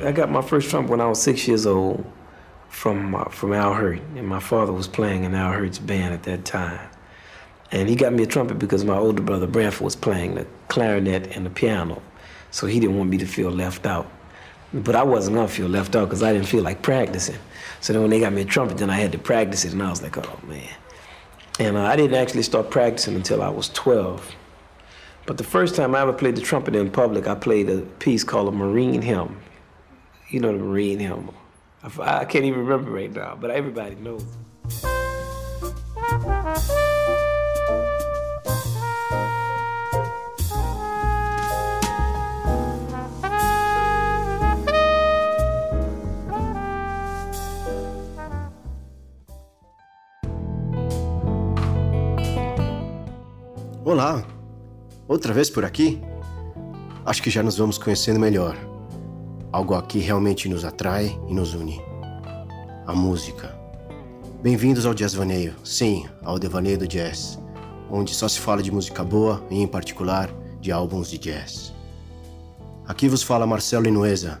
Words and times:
I 0.00 0.12
got 0.12 0.30
my 0.30 0.42
first 0.42 0.70
trumpet 0.70 0.92
when 0.92 1.00
I 1.00 1.08
was 1.08 1.20
six 1.20 1.48
years 1.48 1.66
old 1.66 2.04
from 2.68 3.16
uh, 3.16 3.24
from 3.24 3.52
Al 3.52 3.74
Hurt, 3.74 4.00
and 4.14 4.28
my 4.28 4.38
father 4.38 4.72
was 4.72 4.86
playing 4.86 5.24
in 5.24 5.34
Al 5.34 5.50
Hurt's 5.50 5.80
band 5.80 6.14
at 6.14 6.22
that 6.22 6.44
time. 6.44 6.88
And 7.72 7.88
he 7.88 7.96
got 7.96 8.12
me 8.12 8.22
a 8.22 8.26
trumpet 8.26 8.60
because 8.60 8.84
my 8.84 8.96
older 8.96 9.22
brother 9.22 9.48
Branford 9.48 9.82
was 9.82 9.96
playing 9.96 10.36
the 10.36 10.46
clarinet 10.68 11.36
and 11.36 11.44
the 11.44 11.50
piano, 11.50 12.00
so 12.52 12.68
he 12.68 12.78
didn't 12.78 12.96
want 12.96 13.10
me 13.10 13.18
to 13.18 13.26
feel 13.26 13.50
left 13.50 13.86
out. 13.86 14.08
But 14.72 14.94
I 14.94 15.02
wasn't 15.02 15.34
gonna 15.34 15.48
feel 15.48 15.66
left 15.66 15.96
out 15.96 16.04
because 16.04 16.22
I 16.22 16.32
didn't 16.32 16.46
feel 16.46 16.62
like 16.62 16.80
practicing. 16.80 17.38
So 17.80 17.92
then 17.92 18.02
when 18.02 18.10
they 18.10 18.20
got 18.20 18.32
me 18.32 18.42
a 18.42 18.44
trumpet, 18.44 18.78
then 18.78 18.90
I 18.90 18.96
had 18.96 19.10
to 19.12 19.18
practice 19.18 19.64
it, 19.64 19.72
and 19.72 19.82
I 19.82 19.90
was 19.90 20.00
like, 20.00 20.16
oh 20.16 20.40
man. 20.46 20.68
And 21.58 21.76
uh, 21.76 21.82
I 21.82 21.96
didn't 21.96 22.16
actually 22.16 22.44
start 22.44 22.70
practicing 22.70 23.16
until 23.16 23.42
I 23.42 23.48
was 23.48 23.68
12. 23.70 24.32
But 25.26 25.38
the 25.38 25.44
first 25.44 25.74
time 25.74 25.96
I 25.96 26.02
ever 26.02 26.12
played 26.12 26.36
the 26.36 26.40
trumpet 26.40 26.76
in 26.76 26.88
public, 26.88 27.26
I 27.26 27.34
played 27.34 27.68
a 27.68 27.80
piece 27.80 28.22
called 28.22 28.46
a 28.46 28.52
Marine 28.52 29.02
Hymn. 29.02 29.36
You 30.30 30.40
know 30.40 30.52
the 30.52 30.58
Marine 30.58 30.98
Hymn. 30.98 31.30
I, 31.82 32.20
I 32.20 32.24
can't 32.26 32.44
even 32.44 32.60
remember 32.66 32.90
right 32.90 33.10
now, 33.10 33.34
but 33.34 33.50
everybody 33.50 33.94
knows. 33.94 34.26
Olá! 53.82 54.22
Outra 55.08 55.32
vez 55.32 55.48
por 55.48 55.64
aqui? 55.64 55.98
Acho 57.06 57.22
que 57.22 57.30
já 57.30 57.42
nos 57.42 57.56
vamos 57.56 57.78
conhecendo 57.78 58.20
melhor. 58.20 58.77
Algo 59.50 59.74
aqui 59.74 59.98
realmente 59.98 60.48
nos 60.48 60.64
atrai 60.64 61.18
e 61.26 61.34
nos 61.34 61.54
une. 61.54 61.80
A 62.86 62.94
música. 62.94 63.58
Bem-vindos 64.42 64.84
ao 64.84 64.94
Jazz 64.94 65.14
Vaneio, 65.14 65.54
sim, 65.64 66.06
ao 66.22 66.38
devaneio 66.38 66.78
do 66.78 66.86
jazz, 66.86 67.38
onde 67.90 68.14
só 68.14 68.28
se 68.28 68.38
fala 68.38 68.62
de 68.62 68.70
música 68.70 69.02
boa 69.02 69.42
e, 69.50 69.60
em 69.60 69.66
particular, 69.66 70.30
de 70.60 70.70
álbuns 70.70 71.10
de 71.10 71.18
jazz. 71.18 71.72
Aqui 72.86 73.08
vos 73.08 73.22
fala 73.22 73.46
Marcelo 73.46 73.88
Inuesa, 73.88 74.38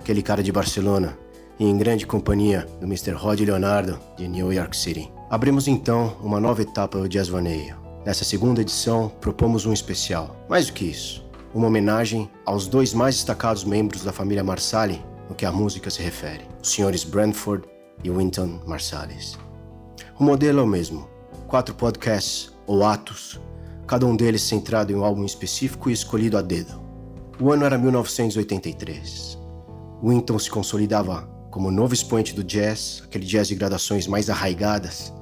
aquele 0.00 0.22
cara 0.22 0.42
de 0.42 0.52
Barcelona, 0.52 1.16
e 1.58 1.64
em 1.64 1.78
grande 1.78 2.06
companhia 2.06 2.66
do 2.80 2.86
Mr. 2.86 3.12
Rod 3.12 3.40
Leonardo, 3.40 3.98
de 4.16 4.26
New 4.26 4.52
York 4.52 4.76
City. 4.76 5.10
Abrimos 5.30 5.68
então 5.68 6.16
uma 6.20 6.40
nova 6.40 6.62
etapa 6.62 6.98
do 6.98 7.08
Jazz 7.08 7.28
Vaneio 7.28 7.88
Nessa 8.08 8.24
segunda 8.24 8.62
edição, 8.62 9.12
propomos 9.20 9.66
um 9.66 9.72
especial. 9.74 10.34
Mais 10.48 10.66
do 10.66 10.72
que 10.72 10.86
isso, 10.86 11.27
uma 11.54 11.66
homenagem 11.66 12.30
aos 12.44 12.66
dois 12.66 12.92
mais 12.92 13.14
destacados 13.16 13.64
membros 13.64 14.04
da 14.04 14.12
família 14.12 14.44
Marsalis 14.44 15.00
no 15.28 15.34
que 15.34 15.46
a 15.46 15.52
música 15.52 15.90
se 15.90 16.02
refere, 16.02 16.44
os 16.62 16.70
senhores 16.70 17.04
Brentford 17.04 17.66
e 18.02 18.10
Winton 18.10 18.60
Marsalis. 18.66 19.38
O 20.18 20.24
modelo 20.24 20.60
é 20.60 20.62
o 20.62 20.66
mesmo: 20.66 21.08
quatro 21.46 21.74
podcasts 21.74 22.52
ou 22.66 22.84
atos, 22.84 23.40
cada 23.86 24.06
um 24.06 24.14
deles 24.14 24.42
centrado 24.42 24.92
em 24.92 24.94
um 24.96 25.04
álbum 25.04 25.24
específico 25.24 25.90
e 25.90 25.92
escolhido 25.92 26.36
a 26.36 26.42
dedo. 26.42 26.82
O 27.40 27.52
ano 27.52 27.64
era 27.64 27.78
1983. 27.78 29.38
Winton 30.02 30.38
se 30.38 30.50
consolidava 30.50 31.28
como 31.50 31.70
novo 31.70 31.94
expoente 31.94 32.34
do 32.34 32.44
jazz, 32.44 33.02
aquele 33.04 33.24
jazz 33.24 33.48
de 33.48 33.54
gradações 33.54 34.06
mais 34.06 34.28
arraigadas, 34.28 35.12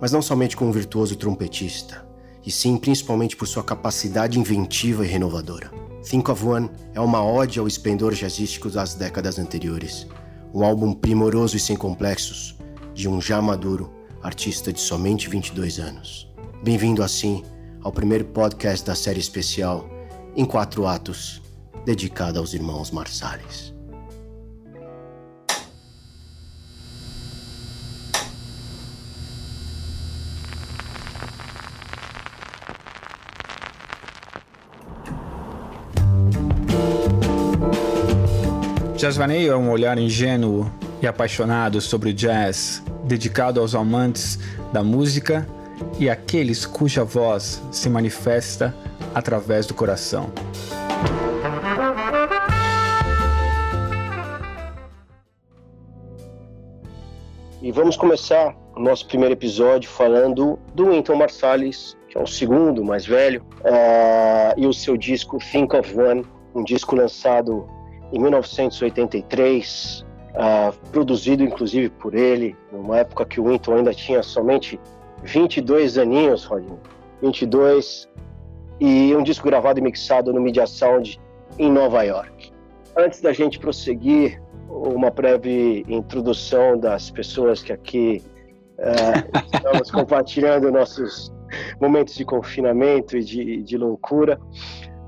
mas 0.00 0.12
não 0.12 0.22
somente 0.22 0.56
como 0.56 0.70
um 0.70 0.72
virtuoso 0.72 1.16
trompetista, 1.16 2.07
e 2.44 2.50
sim 2.50 2.76
principalmente 2.76 3.36
por 3.36 3.46
sua 3.46 3.62
capacidade 3.62 4.38
inventiva 4.38 5.04
e 5.04 5.08
renovadora. 5.08 5.70
Think 6.02 6.30
of 6.30 6.44
One 6.44 6.70
é 6.94 7.00
uma 7.00 7.22
ode 7.24 7.58
ao 7.58 7.66
esplendor 7.66 8.14
jazzístico 8.14 8.70
das 8.70 8.94
décadas 8.94 9.38
anteriores, 9.38 10.06
um 10.54 10.64
álbum 10.64 10.92
primoroso 10.92 11.56
e 11.56 11.60
sem 11.60 11.76
complexos 11.76 12.56
de 12.94 13.08
um 13.08 13.20
já 13.20 13.40
maduro 13.42 13.92
artista 14.22 14.72
de 14.72 14.80
somente 14.80 15.28
22 15.28 15.78
anos. 15.78 16.28
Bem-vindo 16.62 17.02
assim 17.02 17.44
ao 17.82 17.92
primeiro 17.92 18.24
podcast 18.26 18.84
da 18.84 18.94
série 18.94 19.20
especial 19.20 19.88
em 20.34 20.44
quatro 20.44 20.86
atos, 20.86 21.42
dedicada 21.84 22.38
aos 22.38 22.52
irmãos 22.54 22.90
Marsalis. 22.90 23.77
Jazz 39.08 39.16
Vaneio 39.16 39.52
é 39.52 39.56
um 39.56 39.70
olhar 39.70 39.96
ingênuo 39.96 40.70
e 41.00 41.06
apaixonado 41.06 41.80
sobre 41.80 42.10
o 42.10 42.12
jazz, 42.12 42.84
dedicado 43.04 43.58
aos 43.58 43.74
amantes 43.74 44.38
da 44.70 44.84
música 44.84 45.48
e 45.98 46.10
àqueles 46.10 46.66
cuja 46.66 47.04
voz 47.04 47.62
se 47.72 47.88
manifesta 47.88 48.74
através 49.14 49.64
do 49.64 49.72
coração. 49.72 50.30
E 57.62 57.72
vamos 57.72 57.96
começar 57.96 58.54
o 58.76 58.80
nosso 58.80 59.06
primeiro 59.06 59.32
episódio 59.32 59.88
falando 59.88 60.58
do 60.74 60.90
Winton 60.90 61.16
Marsalis, 61.16 61.96
que 62.10 62.18
é 62.18 62.22
o 62.22 62.26
segundo 62.26 62.84
mais 62.84 63.06
velho, 63.06 63.40
uh, 63.60 64.52
e 64.54 64.66
o 64.66 64.74
seu 64.74 64.98
disco 64.98 65.38
Think 65.38 65.74
of 65.74 65.98
One, 65.98 66.26
um 66.54 66.62
disco 66.62 66.94
lançado 66.94 67.77
em 68.12 68.18
1983, 68.18 70.00
uh, 70.00 70.36
ah, 70.36 70.72
produzido 70.92 71.42
inclusive 71.42 71.90
por 71.90 72.14
ele, 72.14 72.56
numa 72.72 72.98
época 72.98 73.24
que 73.24 73.40
o 73.40 73.48
Winton 73.48 73.76
ainda 73.76 73.92
tinha 73.92 74.22
somente 74.22 74.80
22 75.22 75.98
aninhos, 75.98 76.44
Rodney, 76.44 76.78
22, 77.20 78.08
e 78.80 79.14
um 79.14 79.22
disco 79.22 79.46
gravado 79.46 79.78
e 79.78 79.82
mixado 79.82 80.32
no 80.32 80.40
Media 80.40 80.66
Sound 80.66 81.20
em 81.58 81.70
Nova 81.70 82.02
York. 82.02 82.52
Antes 82.96 83.20
da 83.20 83.32
gente 83.32 83.58
prosseguir, 83.58 84.40
uma 84.68 85.10
breve 85.10 85.84
introdução 85.88 86.78
das 86.78 87.10
pessoas 87.10 87.62
que 87.62 87.72
aqui 87.72 88.22
uh, 88.78 89.38
estamos 89.54 89.90
compartilhando 89.90 90.70
nossos 90.70 91.32
momentos 91.80 92.14
de 92.14 92.24
confinamento 92.24 93.16
e 93.16 93.24
de, 93.24 93.62
de 93.62 93.76
loucura. 93.76 94.38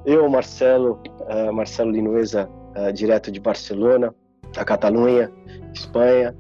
Eu, 0.05 0.29
Marcelo, 0.29 1.01
uh, 1.21 1.53
Marcelo 1.53 1.91
Linuesa, 1.91 2.49
uh, 2.77 2.93
direto 2.93 3.31
de 3.31 3.41
Barcelona, 3.41 4.15
a 4.57 4.65
Catalunha, 4.65 5.31
Espanha. 5.75 6.35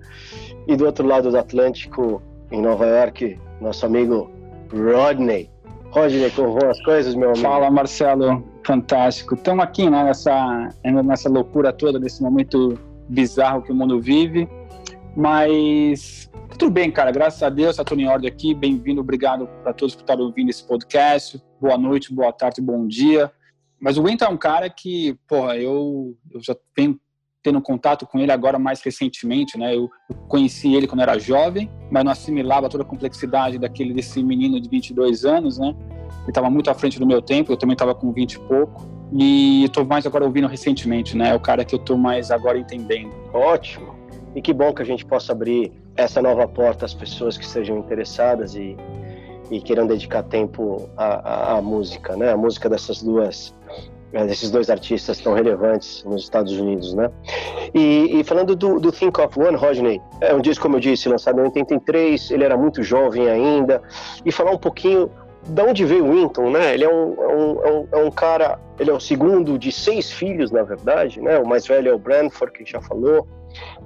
E 0.67 0.77
do 0.77 0.87
outro 0.87 1.07
lado 1.07 1.31
do 1.31 1.39
Atlântico, 1.39 2.23
em 2.51 2.61
Nova 2.61 2.87
York, 2.87 3.39
nosso 3.61 3.87
amigo 3.87 4.31
Rodney. 4.73 5.51
Rodney, 5.91 6.31
como 6.31 6.59
vão 6.59 6.71
as 6.71 6.81
coisas, 6.83 7.15
meu 7.15 7.31
amigo? 7.31 7.43
Fala, 7.43 7.71
Marcelo. 7.71 8.45
Fantástico. 8.65 9.35
Estamos 9.35 9.65
aqui 9.65 9.89
né, 9.89 10.05
nessa, 10.05 10.69
nessa 11.05 11.29
loucura 11.29 11.73
toda, 11.73 11.99
nesse 11.99 12.23
momento 12.23 12.79
bizarro 13.09 13.63
que 13.63 13.73
o 13.73 13.75
mundo 13.75 14.01
vive. 14.01 14.49
Mas 15.17 16.31
tudo 16.57 16.71
bem, 16.71 16.91
cara. 16.91 17.11
Graças 17.11 17.43
a 17.43 17.49
Deus, 17.49 17.71
está 17.71 17.85
tudo 17.85 18.01
em 18.01 18.07
ordem 18.07 18.29
aqui. 18.29 18.55
Bem-vindo, 18.55 19.01
obrigado 19.01 19.49
para 19.63 19.73
todos 19.73 19.95
por 19.95 20.03
estarem 20.03 20.25
ouvindo 20.25 20.51
esse 20.51 20.63
podcast. 20.63 21.43
Boa 21.61 21.77
noite, 21.77 22.15
boa 22.15 22.33
tarde, 22.33 22.61
bom 22.61 22.87
dia. 22.87 23.33
Mas 23.81 23.97
o 23.97 24.03
Winter 24.03 24.29
é 24.29 24.31
um 24.31 24.37
cara 24.37 24.69
que, 24.69 25.17
porra, 25.27 25.57
eu, 25.57 26.15
eu 26.31 26.41
já 26.43 26.55
tenho 26.75 27.01
tendo 27.43 27.61
contato 27.63 28.07
com 28.07 28.19
ele 28.19 28.31
agora 28.31 28.59
mais 28.59 28.83
recentemente, 28.83 29.57
né? 29.57 29.75
Eu, 29.75 29.91
eu, 30.09 30.17
conheci 30.29 30.75
ele 30.75 30.87
quando 30.87 31.01
era 31.01 31.19
jovem, 31.19 31.71
mas 31.91 32.05
não 32.05 32.13
assimilava 32.13 32.69
toda 32.69 32.85
a 32.85 32.87
complexidade 32.87 33.59
daquele 33.59 33.95
desse 33.95 34.23
menino 34.23 34.61
de 34.61 34.69
22 34.69 35.25
anos, 35.25 35.57
né? 35.57 35.75
Ele 36.23 36.29
estava 36.29 36.51
muito 36.51 36.71
à 36.71 36.75
frente 36.75 36.99
do 36.99 37.07
meu 37.07 37.22
tempo, 37.22 37.51
eu 37.51 37.57
também 37.57 37.72
estava 37.72 37.95
com 37.95 38.13
20 38.13 38.34
e 38.34 38.39
pouco. 38.41 38.87
E 39.13 39.65
estou 39.65 39.84
mais 39.84 40.07
agora 40.07 40.25
ouvindo 40.25 40.47
recentemente, 40.47 41.16
né? 41.16 41.31
É 41.31 41.34
o 41.34 41.41
cara 41.41 41.65
que 41.65 41.75
eu 41.75 41.78
estou 41.78 41.97
mais 41.97 42.31
agora 42.31 42.59
entendendo. 42.59 43.10
Ótimo. 43.33 43.99
E 44.37 44.43
que 44.43 44.53
bom 44.53 44.72
que 44.72 44.83
a 44.83 44.84
gente 44.84 45.04
possa 45.04 45.33
abrir 45.33 45.72
essa 45.97 46.22
nova 46.22 46.47
porta 46.47 46.84
às 46.84 46.95
pessoas 46.95 47.37
que 47.37 47.45
estejam 47.45 47.78
interessadas 47.78 48.54
e, 48.54 48.77
e 49.51 49.61
queiram 49.61 49.87
dedicar 49.87 50.23
tempo 50.23 50.89
à, 50.97 51.55
à, 51.55 51.59
à 51.59 51.63
música, 51.63 52.17
né? 52.17 52.31
A 52.33 52.37
música 52.37 52.69
dessas 52.69 53.03
duas 53.03 53.55
é, 54.13 54.27
desses 54.27 54.51
dois 54.51 54.69
artistas 54.69 55.21
tão 55.21 55.35
relevantes 55.35 56.03
nos 56.05 56.23
Estados 56.23 56.53
Unidos, 56.53 56.95
né? 56.95 57.11
E, 57.73 58.21
e 58.21 58.25
falando 58.25 58.57
do, 58.57 58.81
do, 58.81 58.91
Think 58.91 59.21
of 59.21 59.39
One, 59.39 59.57
Rodney, 59.57 60.01
é 60.21 60.35
um 60.35 60.41
disco, 60.41 60.63
como 60.63 60.77
eu 60.77 60.81
disse, 60.81 61.09
lançado 61.09 61.39
em 61.41 61.45
83, 61.45 62.31
ele 62.33 62.45
era 62.45 62.57
muito 62.57 62.83
jovem 62.83 63.29
ainda, 63.29 63.81
e 64.25 64.33
falar 64.33 64.51
um 64.51 64.59
pouquinho 64.59 65.11
de 65.47 65.63
onde 65.63 65.85
veio 65.85 66.07
o 66.07 66.13
Winton, 66.13 66.51
né? 66.51 66.75
Ele 66.75 66.85
é 66.85 66.89
um, 66.89 67.15
é 67.15 67.29
um, 67.29 67.65
é 67.65 67.73
um, 67.73 67.89
é 67.93 68.05
um 68.05 68.11
cara, 68.11 68.59
ele 68.79 68.91
é 68.91 68.93
o 68.93 69.01
segundo 69.01 69.57
de 69.59 69.71
seis 69.71 70.11
filhos, 70.11 70.51
na 70.51 70.63
verdade, 70.63 71.21
né? 71.21 71.39
O 71.39 71.47
mais 71.47 71.67
velho 71.67 71.89
é 71.89 71.95
o 71.95 71.99
Branford, 71.99 72.53
que 72.53 72.69
já 72.69 72.81
falou, 72.81 73.27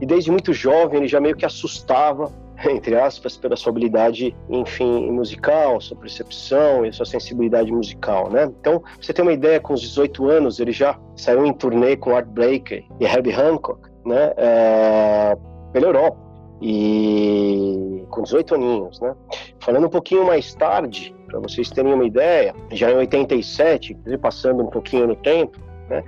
e 0.00 0.06
desde 0.06 0.30
muito 0.30 0.52
jovem 0.52 1.00
ele 1.00 1.08
já 1.08 1.20
meio 1.20 1.36
que 1.36 1.44
assustava 1.44 2.32
entre 2.70 2.96
aspas, 2.96 3.36
pela 3.36 3.56
sua 3.56 3.70
habilidade, 3.70 4.34
enfim, 4.48 5.10
musical, 5.10 5.80
sua 5.80 5.96
percepção 5.96 6.84
e 6.84 6.92
sua 6.92 7.06
sensibilidade 7.06 7.70
musical, 7.70 8.30
né? 8.30 8.44
Então, 8.60 8.82
você 9.00 9.12
ter 9.12 9.22
uma 9.22 9.32
ideia, 9.32 9.60
com 9.60 9.74
os 9.74 9.80
18 9.80 10.28
anos, 10.28 10.60
ele 10.60 10.72
já 10.72 10.98
saiu 11.16 11.44
em 11.44 11.52
turnê 11.52 11.96
com 11.96 12.14
Art 12.14 12.26
Blakey 12.26 12.84
e 13.00 13.04
Herbie 13.04 13.32
Hancock, 13.32 13.88
né? 14.04 14.32
É, 14.36 15.36
pela 15.72 15.86
Europa 15.86 16.24
e 16.62 18.04
com 18.10 18.22
18 18.22 18.54
aninhos, 18.54 19.00
né? 19.00 19.14
Falando 19.60 19.86
um 19.86 19.90
pouquinho 19.90 20.24
mais 20.26 20.54
tarde, 20.54 21.14
para 21.26 21.40
vocês 21.40 21.68
terem 21.70 21.92
uma 21.92 22.04
ideia, 22.04 22.54
já 22.70 22.90
em 22.90 22.96
87, 22.96 23.96
passando 24.20 24.62
um 24.62 24.68
pouquinho 24.68 25.06
no 25.06 25.16
tempo, 25.16 25.58
né? 25.88 26.02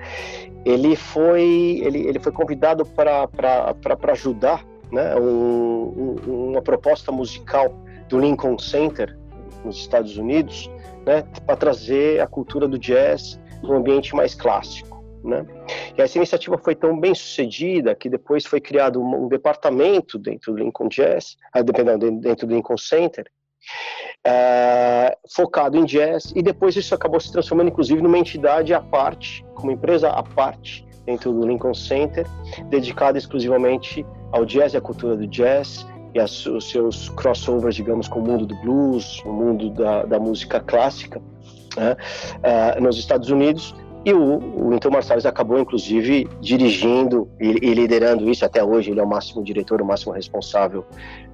Ele 0.64 0.96
foi 0.96 1.80
ele, 1.84 2.08
ele 2.08 2.18
foi 2.18 2.32
convidado 2.32 2.84
para 2.84 4.12
ajudar, 4.12 4.64
né? 4.90 5.16
Um, 5.16 6.16
um, 6.26 6.50
uma 6.50 6.62
proposta 6.62 7.10
musical 7.10 7.74
do 8.08 8.18
Lincoln 8.18 8.58
Center 8.58 9.16
nos 9.64 9.76
Estados 9.76 10.16
Unidos, 10.16 10.70
né? 11.04 11.24
Para 11.44 11.56
trazer 11.56 12.20
a 12.20 12.26
cultura 12.26 12.68
do 12.68 12.78
jazz 12.78 13.40
num 13.62 13.74
ambiente 13.74 14.14
mais 14.14 14.34
clássico. 14.34 15.04
Né? 15.24 15.44
E 15.98 16.02
essa 16.02 16.18
iniciativa 16.18 16.56
foi 16.56 16.74
tão 16.74 16.98
bem 16.98 17.14
sucedida 17.14 17.94
que 17.96 18.08
depois 18.08 18.46
foi 18.46 18.60
criado 18.60 19.00
um, 19.00 19.24
um 19.24 19.28
departamento 19.28 20.18
dentro 20.18 20.52
do 20.52 20.58
Lincoln 20.58 20.88
Jazz, 20.88 21.36
ah, 21.52 21.62
dentro 21.62 22.46
do 22.46 22.54
Lincoln 22.54 22.78
Center, 22.78 23.26
é, 24.24 25.16
focado 25.34 25.76
em 25.76 25.84
jazz, 25.84 26.32
e 26.36 26.42
depois 26.42 26.76
isso 26.76 26.94
acabou 26.94 27.18
se 27.18 27.32
transformando 27.32 27.68
inclusive 27.68 28.00
numa 28.00 28.18
entidade 28.18 28.72
à 28.72 28.80
parte, 28.80 29.44
como 29.54 29.72
empresa 29.72 30.10
à 30.10 30.22
parte 30.22 30.85
dentro 31.06 31.32
do 31.32 31.46
Lincoln 31.46 31.72
Center, 31.72 32.26
dedicada 32.68 33.16
exclusivamente 33.16 34.04
ao 34.32 34.44
jazz 34.44 34.74
e 34.74 34.76
à 34.76 34.80
cultura 34.80 35.16
do 35.16 35.26
jazz 35.26 35.86
e 36.14 36.20
as, 36.20 36.44
os 36.46 36.70
seus 36.70 37.08
crossovers, 37.10 37.76
digamos, 37.76 38.08
com 38.08 38.20
o 38.20 38.22
mundo 38.22 38.46
do 38.46 38.56
blues, 38.56 39.22
o 39.24 39.32
mundo 39.32 39.70
da, 39.70 40.04
da 40.04 40.18
música 40.18 40.60
clássica, 40.60 41.22
né, 41.76 41.96
uh, 42.38 42.82
nos 42.82 42.98
Estados 42.98 43.30
Unidos, 43.30 43.74
e 44.04 44.12
o, 44.12 44.38
o 44.38 44.70
Winton 44.70 44.90
Marsalis 44.90 45.26
acabou, 45.26 45.58
inclusive, 45.58 46.28
dirigindo 46.40 47.28
e, 47.40 47.58
e, 47.60 47.74
liderando 47.74 48.30
isso 48.30 48.44
até 48.44 48.62
hoje. 48.62 48.92
Ele 48.92 49.00
é 49.00 49.02
o 49.02 49.06
máximo 49.06 49.42
diretor, 49.42 49.82
o 49.82 49.84
máximo 49.84 50.12
responsável 50.12 50.86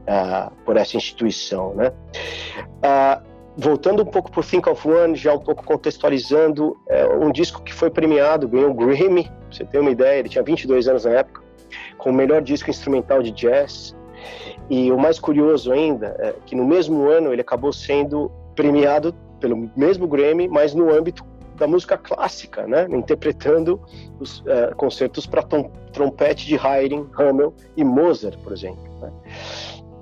uh, 0.08 0.50
por 0.64 0.78
essa 0.78 0.96
instituição. 0.96 1.74
Né? 1.74 1.92
Uh, 2.78 3.31
voltando 3.56 4.02
um 4.02 4.06
pouco 4.06 4.30
para 4.30 4.40
o 4.40 4.42
Think 4.42 4.68
of 4.68 4.88
One, 4.88 5.14
já 5.14 5.34
um 5.34 5.38
pouco 5.38 5.64
contextualizando, 5.64 6.76
é 6.88 7.06
um 7.06 7.30
disco 7.30 7.62
que 7.62 7.72
foi 7.72 7.90
premiado, 7.90 8.48
ganhou 8.48 8.70
o 8.70 8.74
Grammy, 8.74 9.24
pra 9.24 9.34
você 9.50 9.64
ter 9.64 9.78
uma 9.78 9.90
ideia, 9.90 10.18
ele 10.18 10.28
tinha 10.28 10.42
22 10.42 10.88
anos 10.88 11.04
na 11.04 11.12
época, 11.12 11.42
com 11.98 12.10
o 12.10 12.12
melhor 12.12 12.42
disco 12.42 12.70
instrumental 12.70 13.22
de 13.22 13.30
jazz. 13.30 13.94
E 14.70 14.90
o 14.90 14.98
mais 14.98 15.18
curioso 15.18 15.72
ainda 15.72 16.16
é 16.18 16.34
que 16.46 16.54
no 16.54 16.64
mesmo 16.64 17.08
ano 17.08 17.32
ele 17.32 17.42
acabou 17.42 17.72
sendo 17.72 18.30
premiado 18.54 19.14
pelo 19.40 19.70
mesmo 19.76 20.06
Grammy, 20.06 20.48
mas 20.48 20.74
no 20.74 20.90
âmbito 20.90 21.24
da 21.56 21.66
música 21.66 21.98
clássica, 21.98 22.66
né? 22.66 22.86
interpretando 22.90 23.80
os 24.18 24.40
uh, 24.40 24.74
concertos 24.76 25.26
para 25.26 25.42
trompete 25.92 26.46
de 26.46 26.56
Haydn, 26.56 27.06
Hummel 27.18 27.52
e 27.76 27.84
Mozart, 27.84 28.38
por 28.38 28.52
exemplo. 28.52 28.82
Né? 29.00 29.12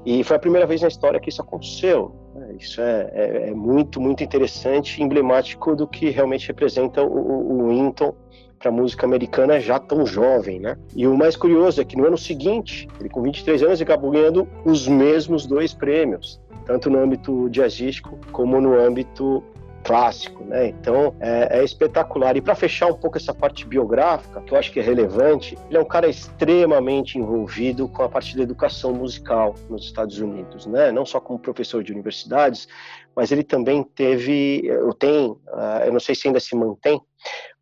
E 0.06 0.24
foi 0.24 0.36
a 0.36 0.38
primeira 0.38 0.66
vez 0.66 0.82
na 0.82 0.88
história 0.88 1.20
que 1.20 1.28
isso 1.28 1.42
aconteceu. 1.42 2.14
Né? 2.34 2.54
Isso 2.58 2.80
é, 2.80 3.10
é, 3.12 3.48
é, 3.48 3.54
muito, 3.54 4.00
muito 4.00 4.22
interessante, 4.22 5.02
emblemático 5.02 5.74
do 5.74 5.86
que 5.86 6.10
realmente 6.10 6.46
representa 6.48 7.02
o, 7.02 7.66
o 7.66 7.68
Winton 7.68 8.14
para 8.58 8.68
a 8.68 8.72
música 8.72 9.06
americana 9.06 9.58
já 9.58 9.78
tão 9.78 10.04
jovem, 10.04 10.60
né? 10.60 10.76
E 10.94 11.06
o 11.06 11.16
mais 11.16 11.34
curioso 11.34 11.80
é 11.80 11.84
que 11.84 11.96
no 11.96 12.06
ano 12.06 12.18
seguinte, 12.18 12.86
ele 13.00 13.08
com 13.08 13.22
23 13.22 13.62
anos, 13.62 13.80
acabou 13.80 14.10
ganhando 14.10 14.46
os 14.66 14.86
mesmos 14.86 15.46
dois 15.46 15.72
prêmios, 15.72 16.38
tanto 16.66 16.90
no 16.90 16.98
âmbito 16.98 17.48
jazzístico 17.48 18.18
como 18.30 18.60
no 18.60 18.78
âmbito 18.78 19.42
clássico, 19.82 20.44
né? 20.44 20.68
Então 20.68 21.14
é, 21.20 21.60
é 21.60 21.64
espetacular. 21.64 22.36
E 22.36 22.40
para 22.40 22.54
fechar 22.54 22.86
um 22.86 22.94
pouco 22.94 23.16
essa 23.16 23.34
parte 23.34 23.66
biográfica, 23.66 24.40
que 24.40 24.52
eu 24.52 24.58
acho 24.58 24.72
que 24.72 24.80
é 24.80 24.82
relevante, 24.82 25.58
ele 25.68 25.78
é 25.78 25.80
um 25.80 25.84
cara 25.84 26.08
extremamente 26.08 27.18
envolvido 27.18 27.88
com 27.88 28.02
a 28.02 28.08
parte 28.08 28.36
da 28.36 28.42
educação 28.42 28.92
musical 28.92 29.54
nos 29.68 29.84
Estados 29.84 30.18
Unidos, 30.18 30.66
né? 30.66 30.92
Não 30.92 31.04
só 31.06 31.20
como 31.20 31.38
professor 31.38 31.82
de 31.82 31.92
universidades, 31.92 32.68
mas 33.14 33.32
ele 33.32 33.42
também 33.42 33.82
teve, 33.82 34.62
eu 34.64 34.92
tenho, 34.94 35.32
uh, 35.48 35.84
eu 35.84 35.92
não 35.92 36.00
sei 36.00 36.14
se 36.14 36.28
ainda 36.28 36.40
se 36.40 36.54
mantém, 36.54 37.00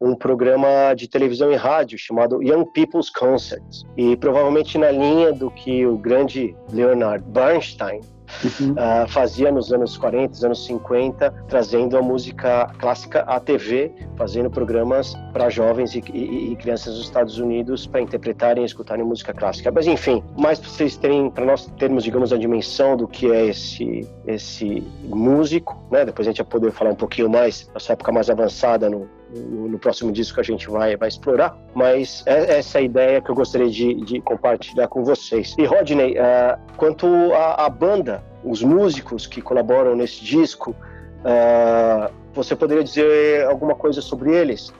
um 0.00 0.14
programa 0.14 0.94
de 0.94 1.08
televisão 1.08 1.50
e 1.50 1.56
rádio 1.56 1.98
chamado 1.98 2.42
Young 2.42 2.66
People's 2.72 3.10
Concerts. 3.10 3.84
E 3.96 4.16
provavelmente 4.16 4.78
na 4.78 4.90
linha 4.90 5.32
do 5.32 5.50
que 5.50 5.84
o 5.84 5.98
grande 5.98 6.54
Leonard 6.72 7.24
Bernstein 7.30 8.00
uh, 8.28 9.08
fazia 9.08 9.50
nos 9.50 9.72
anos 9.72 9.96
40, 9.96 10.46
anos 10.46 10.64
50, 10.66 11.30
trazendo 11.48 11.96
a 11.96 12.02
música 12.02 12.70
clássica 12.78 13.20
à 13.20 13.40
TV, 13.40 13.92
fazendo 14.16 14.50
programas 14.50 15.14
para 15.32 15.48
jovens 15.48 15.94
e, 15.94 16.02
e, 16.12 16.52
e, 16.52 16.56
crianças 16.56 16.94
dos 16.94 17.04
Estados 17.04 17.38
Unidos 17.38 17.86
para 17.86 18.00
interpretarem 18.00 18.62
e 18.62 18.66
escutarem 18.66 19.04
música 19.04 19.32
clássica. 19.32 19.70
Mas 19.70 19.86
enfim, 19.86 20.22
mais 20.36 20.58
para 20.58 20.68
vocês 20.68 20.96
terem, 20.96 21.30
para 21.30 21.44
nós 21.44 21.66
termos, 21.78 22.04
digamos, 22.04 22.32
a 22.32 22.36
dimensão 22.36 22.96
do 22.96 23.06
que 23.06 23.30
é 23.30 23.46
esse 23.46 24.06
esse 24.26 24.86
músico, 25.04 25.82
né? 25.90 26.04
Depois 26.04 26.28
a 26.28 26.30
gente 26.30 26.42
vai 26.42 26.50
poder 26.50 26.72
falar 26.72 26.90
um 26.90 26.96
pouquinho 26.96 27.30
mais 27.30 27.68
sua 27.78 27.94
época 27.94 28.12
mais 28.12 28.28
avançada 28.28 28.90
no, 28.90 29.08
no, 29.34 29.78
próximo 29.78 30.10
disco 30.12 30.40
a 30.40 30.42
gente 30.42 30.68
vai, 30.68 30.96
vai 30.96 31.08
explorar, 31.08 31.56
mas 31.74 32.22
é 32.26 32.58
essa 32.58 32.78
a 32.78 32.82
ideia 32.82 33.20
que 33.20 33.30
eu 33.30 33.34
gostaria 33.34 33.68
de, 33.68 33.94
de 33.94 34.20
compartilhar 34.20 34.88
com 34.88 35.04
vocês. 35.04 35.54
E 35.58 35.64
Rodney, 35.64 36.14
uh, 36.14 36.58
quanto 36.76 37.06
à 37.34 37.68
banda, 37.68 38.22
os 38.44 38.62
músicos 38.62 39.26
que 39.26 39.42
colaboram 39.42 39.94
nesse 39.94 40.24
disco, 40.24 40.70
uh, 40.70 42.12
você 42.32 42.56
poderia 42.56 42.84
dizer 42.84 43.46
alguma 43.46 43.74
coisa 43.74 44.00
sobre 44.00 44.34
eles? 44.34 44.72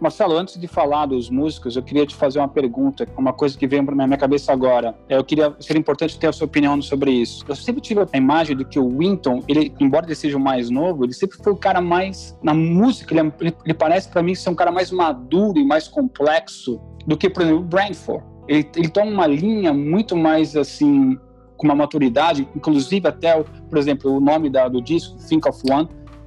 Marcelo, 0.00 0.36
antes 0.36 0.58
de 0.58 0.66
falar 0.66 1.06
dos 1.06 1.28
músicos, 1.28 1.76
eu 1.76 1.82
queria 1.82 2.06
te 2.06 2.14
fazer 2.14 2.38
uma 2.38 2.48
pergunta, 2.48 3.06
uma 3.16 3.32
coisa 3.32 3.56
que 3.56 3.66
veio 3.66 3.84
para 3.84 3.94
minha 3.94 4.16
cabeça 4.16 4.50
agora. 4.52 4.94
É, 5.08 5.16
eu 5.16 5.24
queria, 5.24 5.54
seria 5.60 5.78
importante 5.78 6.18
ter 6.18 6.28
a 6.28 6.32
sua 6.32 6.46
opinião 6.46 6.80
sobre 6.80 7.10
isso. 7.10 7.44
Eu 7.46 7.54
sempre 7.54 7.82
tive 7.82 8.00
a 8.00 8.16
imagem 8.16 8.56
de 8.56 8.64
que 8.64 8.78
o 8.78 8.98
Winton, 8.98 9.42
ele, 9.46 9.74
embora 9.78 10.06
ele 10.06 10.14
seja 10.14 10.38
o 10.38 10.40
mais 10.40 10.70
novo, 10.70 11.04
ele 11.04 11.12
sempre 11.12 11.36
foi 11.36 11.52
o 11.52 11.56
cara 11.56 11.80
mais 11.80 12.36
na 12.42 12.54
música. 12.54 13.14
Ele, 13.14 13.32
ele, 13.40 13.56
ele 13.64 13.74
parece 13.74 14.08
para 14.08 14.22
mim 14.22 14.34
ser 14.34 14.48
um 14.48 14.54
cara 14.54 14.72
mais 14.72 14.90
maduro 14.90 15.58
e 15.58 15.64
mais 15.64 15.86
complexo 15.86 16.80
do 17.06 17.16
que, 17.16 17.28
por 17.28 17.42
exemplo, 17.42 17.60
o 17.60 17.64
Brandford. 17.64 18.24
Ele, 18.48 18.68
ele 18.76 18.88
toma 18.88 19.10
uma 19.10 19.26
linha 19.26 19.72
muito 19.72 20.16
mais 20.16 20.56
assim 20.56 21.18
com 21.60 21.66
uma 21.66 21.74
maturidade, 21.74 22.48
inclusive 22.56 23.06
até, 23.06 23.38
por 23.42 23.76
exemplo, 23.76 24.16
o 24.16 24.18
nome 24.18 24.48
da, 24.48 24.66
do 24.66 24.80
disco, 24.80 25.18
Think 25.28 25.46
of 25.46 25.60
One, 25.70 25.86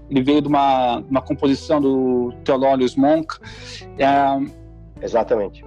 ele 0.10 0.22
veio 0.22 0.42
de 0.42 0.48
uma, 0.48 0.98
uma 1.10 1.22
composição 1.22 1.82
do 1.82 2.34
Theodorus 2.44 2.96
Monk. 2.96 3.36
É, 3.98 4.64
Exatamente. 5.04 5.66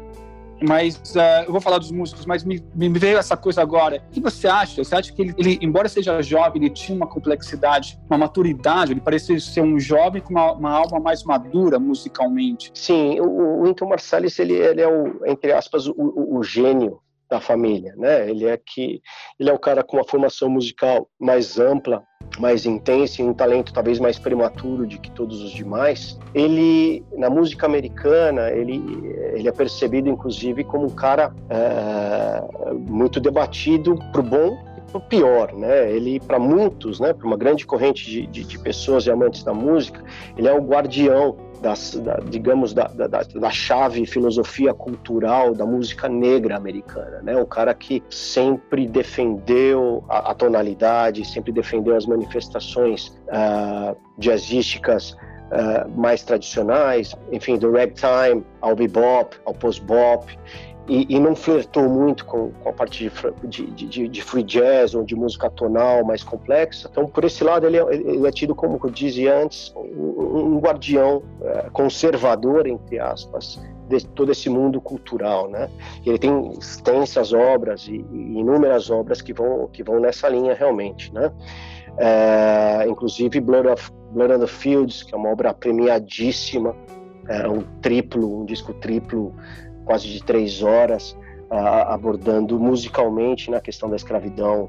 Mas 0.66 0.96
uh, 1.14 1.44
eu 1.44 1.52
vou 1.52 1.60
falar 1.60 1.76
dos 1.76 1.90
músicos, 1.90 2.24
mas 2.24 2.42
me, 2.42 2.64
me, 2.74 2.88
veio 2.88 3.18
essa 3.18 3.36
coisa 3.36 3.60
agora. 3.60 4.02
O 4.08 4.12
que 4.12 4.20
você 4.20 4.48
acha? 4.48 4.82
Você 4.82 4.94
acha 4.94 5.12
que 5.12 5.20
ele, 5.20 5.34
ele, 5.36 5.58
embora 5.60 5.86
seja 5.86 6.22
jovem, 6.22 6.62
ele 6.62 6.70
tinha 6.70 6.96
uma 6.96 7.06
complexidade, 7.06 8.00
uma 8.08 8.16
maturidade? 8.16 8.92
Ele 8.92 9.00
parecia 9.02 9.38
ser 9.38 9.60
um 9.60 9.78
jovem 9.78 10.22
com 10.22 10.30
uma, 10.30 10.52
uma 10.52 10.70
alma 10.70 10.98
mais 10.98 11.22
madura 11.24 11.78
musicalmente? 11.78 12.70
Sim, 12.72 13.20
o, 13.20 13.60
o 13.60 13.64
Winton 13.64 13.86
Marsalis, 13.86 14.38
ele, 14.38 14.54
ele 14.54 14.80
é 14.80 14.88
o, 14.88 15.20
entre 15.26 15.52
aspas, 15.52 15.86
o, 15.86 15.92
o, 15.94 16.38
o 16.38 16.42
gênio 16.42 17.00
da 17.28 17.40
família, 17.40 17.94
né? 17.96 18.28
Ele 18.28 18.46
é 18.46 18.56
que 18.56 19.00
ele 19.38 19.50
é 19.50 19.52
o 19.52 19.58
cara 19.58 19.82
com 19.82 19.96
uma 19.96 20.04
formação 20.04 20.48
musical 20.48 21.08
mais 21.18 21.58
ampla, 21.58 22.02
mais 22.38 22.66
intensa 22.66 23.20
e 23.20 23.24
um 23.24 23.34
talento 23.34 23.72
talvez 23.72 23.98
mais 23.98 24.18
prematuro 24.18 24.86
de 24.86 24.98
que 24.98 25.10
todos 25.10 25.42
os 25.42 25.50
demais. 25.50 26.18
Ele 26.34 27.04
na 27.16 27.28
música 27.28 27.66
americana 27.66 28.50
ele 28.50 28.82
ele 29.34 29.48
é 29.48 29.52
percebido 29.52 30.08
inclusive 30.08 30.64
como 30.64 30.86
um 30.86 30.94
cara 30.94 31.34
é, 31.50 32.72
muito 32.72 33.20
debatido 33.20 33.98
pro 34.12 34.22
bom 34.22 34.56
pro 34.90 35.00
pior, 35.00 35.52
né? 35.52 35.90
Ele 35.90 36.20
para 36.20 36.38
muitos, 36.38 37.00
né? 37.00 37.12
Para 37.12 37.26
uma 37.26 37.36
grande 37.36 37.66
corrente 37.66 38.08
de, 38.08 38.26
de, 38.26 38.44
de 38.44 38.58
pessoas 38.58 39.06
e 39.06 39.10
amantes 39.10 39.42
da 39.42 39.52
música, 39.52 40.02
ele 40.36 40.48
é 40.48 40.52
o 40.52 40.60
guardião 40.60 41.36
das, 41.60 41.94
da, 41.94 42.16
digamos, 42.28 42.72
da, 42.72 42.84
da, 42.84 43.06
da, 43.06 43.50
chave 43.50 44.06
filosofia 44.06 44.74
cultural 44.74 45.54
da 45.54 45.64
música 45.66 46.08
negra 46.08 46.56
americana, 46.56 47.20
né? 47.22 47.36
O 47.36 47.46
cara 47.46 47.74
que 47.74 48.02
sempre 48.10 48.86
defendeu 48.86 50.04
a, 50.08 50.30
a 50.30 50.34
tonalidade, 50.34 51.24
sempre 51.24 51.52
defendeu 51.52 51.96
as 51.96 52.06
manifestações 52.06 53.08
uh, 53.28 53.96
jazzísticas 54.18 55.16
Uh, 55.46 55.88
mais 55.96 56.24
tradicionais, 56.24 57.14
enfim, 57.30 57.56
do 57.56 57.70
ragtime 57.70 58.44
ao 58.60 58.74
bebop, 58.74 59.36
ao 59.44 59.54
post-bop, 59.54 60.36
e, 60.88 61.16
e, 61.16 61.18
não 61.18 61.34
flertou 61.34 61.88
muito 61.88 62.24
com, 62.24 62.52
com 62.52 62.68
a 62.68 62.72
parte 62.72 63.10
de, 63.44 63.66
de, 63.66 63.86
de, 63.86 64.08
de, 64.08 64.22
free 64.22 64.42
jazz 64.42 64.94
ou 64.94 65.02
de 65.02 65.16
música 65.16 65.50
tonal 65.50 66.04
mais 66.04 66.22
complexa. 66.22 66.88
Então, 66.90 67.06
por 67.06 67.24
esse 67.24 67.42
lado, 67.42 67.66
ele 67.66 67.76
é, 67.76 67.94
ele 67.94 68.26
é 68.26 68.30
tido 68.30 68.54
como, 68.54 68.78
eu 68.82 68.90
dizia 68.90 69.36
antes, 69.36 69.72
um, 69.76 70.54
um 70.54 70.58
guardião 70.58 71.22
é, 71.42 71.70
conservador, 71.70 72.66
entre 72.66 73.00
aspas, 73.00 73.60
de 73.88 74.06
todo 74.08 74.30
esse 74.32 74.48
mundo 74.48 74.80
cultural, 74.80 75.48
né? 75.48 75.68
Ele 76.04 76.18
tem 76.18 76.52
extensas 76.58 77.32
obras 77.32 77.86
e, 77.88 78.04
e 78.12 78.38
inúmeras 78.38 78.90
obras 78.90 79.20
que 79.20 79.32
vão 79.32 79.68
que 79.68 79.82
vão 79.82 80.00
nessa 80.00 80.28
linha 80.28 80.54
realmente, 80.54 81.12
né? 81.12 81.32
É, 81.98 82.86
inclusive 82.88 83.40
Blood, 83.40 83.68
of, 83.68 83.90
Blood 84.10 84.38
the 84.40 84.46
Fields, 84.46 85.02
que 85.02 85.14
é 85.14 85.18
uma 85.18 85.30
obra 85.30 85.54
premiadíssima, 85.54 86.76
é 87.28 87.48
um 87.48 87.62
triplo, 87.80 88.42
um 88.42 88.44
disco 88.44 88.72
triplo, 88.74 89.34
quase 89.86 90.08
de 90.08 90.22
três 90.22 90.62
horas, 90.62 91.12
uh, 91.50 91.88
abordando 91.88 92.58
musicalmente 92.60 93.50
na 93.50 93.60
questão 93.60 93.88
da 93.88 93.96
escravidão 93.96 94.68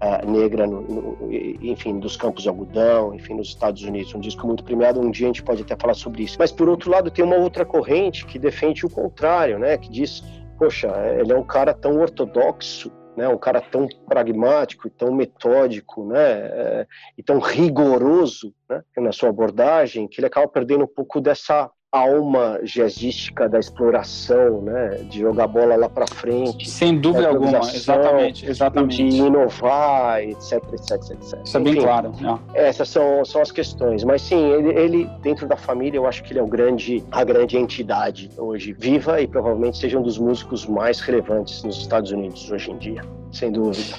uh, 0.00 0.30
negra, 0.30 0.66
no, 0.66 0.80
no, 0.80 1.28
enfim, 1.60 1.98
dos 1.98 2.16
campos 2.16 2.44
de 2.44 2.48
algodão, 2.48 3.14
enfim, 3.14 3.34
nos 3.34 3.48
Estados 3.48 3.82
Unidos. 3.82 4.14
Um 4.14 4.20
disco 4.20 4.46
muito 4.46 4.64
premiado, 4.64 5.00
um 5.00 5.10
dia 5.10 5.26
a 5.26 5.28
gente 5.28 5.42
pode 5.42 5.62
até 5.62 5.76
falar 5.76 5.94
sobre 5.94 6.22
isso. 6.22 6.36
Mas, 6.38 6.52
por 6.52 6.68
outro 6.68 6.90
lado, 6.90 7.10
tem 7.10 7.24
uma 7.24 7.36
outra 7.36 7.64
corrente 7.64 8.24
que 8.24 8.38
defende 8.38 8.86
o 8.86 8.88
contrário, 8.90 9.58
né? 9.58 9.76
Que 9.76 9.90
diz, 9.90 10.22
poxa, 10.56 10.88
ele 11.18 11.32
é 11.32 11.36
um 11.36 11.44
cara 11.44 11.74
tão 11.74 12.00
ortodoxo, 12.00 12.90
né, 13.16 13.28
um 13.28 13.38
cara 13.38 13.60
tão 13.60 13.86
pragmático 14.08 14.90
tão 14.90 15.14
metódico, 15.14 16.04
né, 16.06 16.20
é, 16.20 16.86
e 17.16 17.22
tão 17.22 17.38
rigoroso 17.38 18.52
né, 18.68 18.82
na 18.96 19.12
sua 19.12 19.28
abordagem, 19.28 20.08
que 20.08 20.20
ele 20.20 20.26
acaba 20.26 20.48
perdendo 20.48 20.84
um 20.84 20.88
pouco 20.88 21.20
dessa 21.20 21.70
alma 21.94 22.58
jazzística 22.64 23.48
da 23.48 23.60
exploração, 23.60 24.60
né, 24.62 24.98
de 25.08 25.20
jogar 25.20 25.46
bola 25.46 25.76
lá 25.76 25.88
para 25.88 26.06
frente. 26.08 26.68
Sem 26.68 26.98
dúvida 26.98 27.28
alguma, 27.28 27.58
exatamente, 27.58 28.44
exatamente. 28.50 29.08
De 29.08 29.16
inovar, 29.18 30.20
etc, 30.22 30.54
etc, 30.72 30.90
etc. 31.12 31.38
Isso 31.44 31.56
é 31.56 31.60
bem 31.60 31.76
claro. 31.76 32.12
Não. 32.20 32.40
Essas 32.52 32.88
são, 32.88 33.24
são 33.24 33.40
as 33.40 33.52
questões. 33.52 34.02
Mas 34.02 34.22
sim, 34.22 34.44
ele, 34.50 34.70
ele, 34.76 35.10
dentro 35.22 35.46
da 35.46 35.56
família, 35.56 35.98
eu 35.98 36.06
acho 36.06 36.24
que 36.24 36.32
ele 36.32 36.40
é 36.40 36.42
o 36.42 36.48
grande, 36.48 37.04
a 37.12 37.22
grande 37.22 37.56
entidade 37.56 38.28
hoje, 38.36 38.72
viva 38.72 39.20
e 39.20 39.28
provavelmente 39.28 39.78
seja 39.78 39.96
um 39.96 40.02
dos 40.02 40.18
músicos 40.18 40.66
mais 40.66 40.98
relevantes 41.00 41.62
nos 41.62 41.78
Estados 41.78 42.10
Unidos 42.10 42.50
hoje 42.50 42.72
em 42.72 42.78
dia, 42.78 43.02
sem 43.30 43.52
dúvida. 43.52 43.96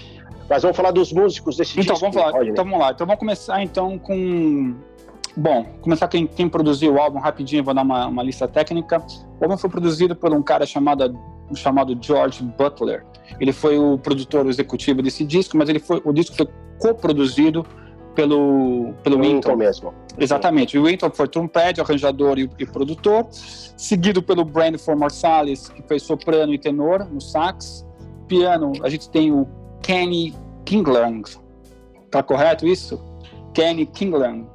Mas 0.49 0.61
vamos 0.61 0.75
falar 0.75 0.91
dos 0.91 1.13
músicos 1.13 1.57
desse 1.57 1.79
então, 1.79 1.95
disco. 1.95 2.11
Vamos 2.11 2.15
falar, 2.15 2.45
então 2.45 2.65
vamos 2.65 2.79
lá. 2.79 2.91
Então 2.91 3.07
vamos 3.07 3.19
começar 3.19 3.63
então 3.63 3.97
com 3.97 4.75
Bom, 5.37 5.65
começar 5.81 6.07
quem, 6.07 6.25
quem 6.25 6.47
produziu 6.47 6.93
o 6.93 6.99
álbum 6.99 7.19
rapidinho, 7.19 7.63
vou 7.63 7.73
dar 7.73 7.81
uma, 7.81 8.07
uma 8.07 8.23
lista 8.23 8.47
técnica. 8.47 9.05
O 9.39 9.43
álbum 9.43 9.57
foi 9.57 9.69
produzido 9.69 10.15
por 10.15 10.33
um 10.33 10.41
cara 10.41 10.65
chamado, 10.65 11.17
chamado 11.53 11.97
George 12.01 12.41
Butler. 12.43 13.05
Ele 13.39 13.51
foi 13.51 13.77
o 13.77 13.97
produtor 13.97 14.47
executivo 14.47 15.01
desse 15.01 15.25
disco, 15.25 15.57
mas 15.57 15.67
ele 15.67 15.79
foi, 15.79 16.01
o 16.05 16.13
disco 16.13 16.35
foi 16.35 16.47
coproduzido 16.79 17.65
pelo, 18.13 18.93
pelo 19.03 19.19
Winton. 19.19 19.57
mesmo. 19.57 19.93
Exatamente. 20.17 20.77
O 20.77 20.85
Winton 20.85 21.11
foi 21.11 21.27
trompete, 21.27 21.81
arranjador 21.81 22.39
e, 22.39 22.49
e, 22.57 22.65
produtor, 22.65 23.27
seguido 23.29 24.23
pelo 24.23 24.45
Brandon 24.45 24.95
Marsalis, 24.95 25.67
que 25.67 25.83
foi 25.83 25.99
soprano 25.99 26.53
e 26.53 26.57
tenor 26.57 27.05
no 27.11 27.19
sax. 27.19 27.85
Piano, 28.25 28.71
a 28.81 28.89
gente 28.89 29.09
tem 29.09 29.33
o 29.33 29.45
Kenny 29.81 30.33
Kingland. 30.63 31.37
Tá 32.09 32.23
correto 32.23 32.65
isso? 32.65 33.03
Kenny 33.53 33.85
Kingland 33.85 34.47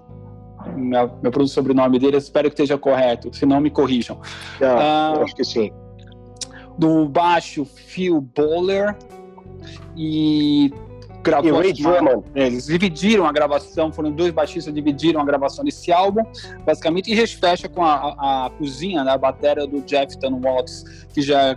meu, 0.76 1.10
meu 1.22 1.30
pronome 1.30 1.48
sobrenome 1.48 1.98
dele, 1.98 2.16
espero 2.16 2.48
que 2.48 2.54
esteja 2.54 2.78
correto, 2.78 3.34
se 3.34 3.46
não 3.46 3.60
me 3.60 3.70
corrijam. 3.70 4.20
Ah, 4.62 5.14
uh, 5.16 5.22
acho 5.22 5.34
que 5.34 5.44
sim. 5.44 5.72
Do 6.78 7.08
baixo, 7.08 7.64
Phil 7.64 8.20
Bowler 8.20 8.96
e 9.96 10.72
gravou. 11.22 11.58
Ray 11.58 11.72
Drummond. 11.72 12.24
Eles 12.34 12.66
dividiram 12.66 13.26
a 13.26 13.32
gravação, 13.32 13.92
foram 13.92 14.10
dois 14.10 14.32
baixistas 14.32 14.72
dividiram 14.72 15.20
a 15.20 15.24
gravação 15.24 15.64
desse 15.64 15.92
álbum, 15.92 16.22
basicamente, 16.64 17.12
e 17.12 17.26
fecha 17.26 17.68
com 17.68 17.84
a, 17.84 17.94
a, 17.94 18.46
a 18.46 18.50
cozinha, 18.50 19.04
né, 19.04 19.12
a 19.12 19.18
bateria 19.18 19.66
do 19.66 19.82
Jefferson 19.86 20.40
Waltz, 20.42 21.06
que 21.12 21.20
já 21.22 21.56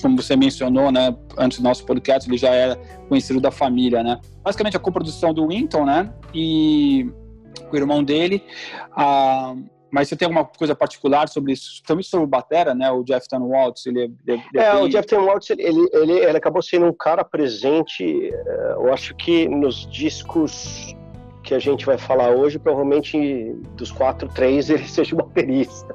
como 0.00 0.16
você 0.16 0.34
mencionou, 0.34 0.90
né, 0.90 1.14
antes 1.36 1.58
do 1.58 1.64
nosso 1.64 1.84
podcast, 1.84 2.28
ele 2.28 2.38
já 2.38 2.48
era 2.48 2.76
conhecido 3.08 3.38
da 3.38 3.50
família, 3.50 4.02
né? 4.02 4.18
Basicamente 4.42 4.74
a 4.74 4.80
coprodução 4.80 5.34
do 5.34 5.48
Winton, 5.48 5.84
né? 5.84 6.10
E 6.34 7.10
com 7.68 7.74
o 7.74 7.78
irmão 7.78 8.02
dele. 8.02 8.44
Ah, 8.96 9.54
mas 9.90 10.08
você 10.08 10.16
tem 10.16 10.26
alguma 10.26 10.44
coisa 10.44 10.74
particular 10.74 11.28
sobre 11.28 11.52
isso? 11.52 11.82
Também 11.84 12.02
sobre 12.02 12.24
o 12.24 12.28
Batera, 12.28 12.74
né? 12.74 12.90
O 12.90 13.02
Jeff 13.02 13.26
Waltz, 13.32 13.86
ele, 13.86 14.02
ele, 14.26 14.42
ele 14.54 14.62
é, 14.62 14.74
o 14.76 14.88
Jeff 14.88 15.14
Waltz, 15.14 15.50
ele, 15.50 15.88
ele, 15.92 16.12
ele 16.12 16.36
acabou 16.36 16.62
sendo 16.62 16.86
um 16.86 16.92
cara 16.92 17.24
presente, 17.24 18.04
eh, 18.32 18.74
eu 18.76 18.92
acho 18.92 19.14
que 19.16 19.48
nos 19.48 19.86
discos 19.88 20.94
que 21.50 21.54
a 21.54 21.58
gente 21.58 21.84
vai 21.84 21.98
falar 21.98 22.30
hoje, 22.30 22.60
provavelmente 22.60 23.56
dos 23.76 23.90
quatro, 23.90 24.28
três 24.28 24.70
ele 24.70 24.86
seja 24.88 25.16
o 25.16 25.18
baterista. 25.18 25.94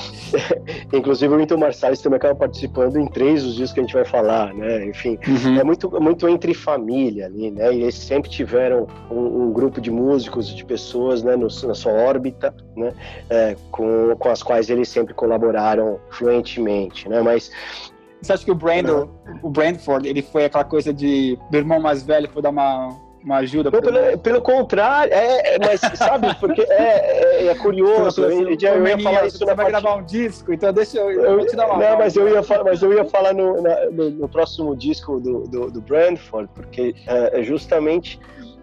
Inclusive 0.92 1.34
o 1.34 1.38
Winton 1.38 1.56
Marsalis 1.56 2.02
também 2.02 2.18
acaba 2.18 2.34
participando 2.34 2.98
em 2.98 3.06
três 3.06 3.42
dos 3.42 3.54
discos 3.54 3.72
que 3.72 3.80
a 3.80 3.82
gente 3.84 3.94
vai 3.94 4.04
falar, 4.04 4.52
né? 4.52 4.84
Enfim, 4.84 5.18
uhum. 5.26 5.58
é 5.58 5.64
muito, 5.64 5.90
muito 5.98 6.28
entre 6.28 6.52
família 6.52 7.24
ali, 7.24 7.50
né? 7.50 7.72
E 7.72 7.82
eles 7.82 7.94
sempre 7.94 8.30
tiveram 8.30 8.86
um, 9.10 9.44
um 9.44 9.52
grupo 9.52 9.80
de 9.80 9.90
músicos, 9.90 10.54
de 10.54 10.62
pessoas, 10.62 11.22
né, 11.22 11.36
no, 11.36 11.46
na 11.46 11.74
sua 11.74 11.92
órbita, 11.92 12.54
né? 12.76 12.92
É, 13.30 13.56
com, 13.70 14.14
com 14.18 14.28
as 14.28 14.42
quais 14.42 14.68
eles 14.68 14.90
sempre 14.90 15.14
colaboraram 15.14 15.98
fluentemente, 16.10 17.08
né? 17.08 17.22
Mas 17.22 17.50
você 18.20 18.32
acha 18.34 18.44
que 18.44 18.50
o 18.50 18.54
Brandon, 18.54 19.08
o 19.42 19.48
Brandford, 19.48 20.06
ele 20.06 20.20
foi 20.20 20.44
aquela 20.44 20.64
coisa 20.64 20.92
de 20.92 21.38
do 21.50 21.56
irmão 21.56 21.80
mais 21.80 22.02
velho 22.02 22.28
foi 22.28 22.42
dar 22.42 22.50
uma 22.50 23.05
uma 23.26 23.38
ajuda. 23.38 23.72
Não, 23.72 23.80
pelo, 23.80 24.18
pelo, 24.18 24.40
contrário, 24.40 25.12
é, 25.12 25.56
é, 25.56 25.58
mas 25.58 25.80
sabe, 25.98 26.32
porque 26.36 26.62
é, 26.62 27.42
é, 27.42 27.46
é 27.48 27.54
curioso. 27.56 28.22
eu, 28.22 28.30
eu, 28.30 28.56
eu, 28.56 28.86
ia 28.86 28.98
falar 29.00 29.26
isso 29.26 29.38
Você 29.38 29.44
vai 29.44 29.56
parte... 29.56 29.70
gravar 29.72 29.96
um 29.96 30.04
disco, 30.04 30.52
então 30.52 30.72
deixa 30.72 30.98
eu, 30.98 31.10
eu, 31.10 31.40
eu 31.40 31.46
te 31.46 31.56
dar 31.56 31.66
uma. 31.66 31.76
Não, 31.76 31.98
mas 31.98 32.14
eu 32.14 32.28
ia 32.28 32.42
falar, 32.44 32.62
mas 32.62 32.80
eu 32.80 32.92
ia 32.92 33.04
falar 33.04 33.34
no, 33.34 33.60
na, 33.60 33.90
no, 33.90 34.10
no, 34.10 34.28
próximo 34.28 34.76
disco 34.76 35.18
do, 35.18 35.40
do, 35.40 35.70
do 35.72 35.80
Brandford, 35.80 36.48
porque 36.54 36.94
é, 37.08 37.40
é 37.40 37.42
justamente 37.42 38.20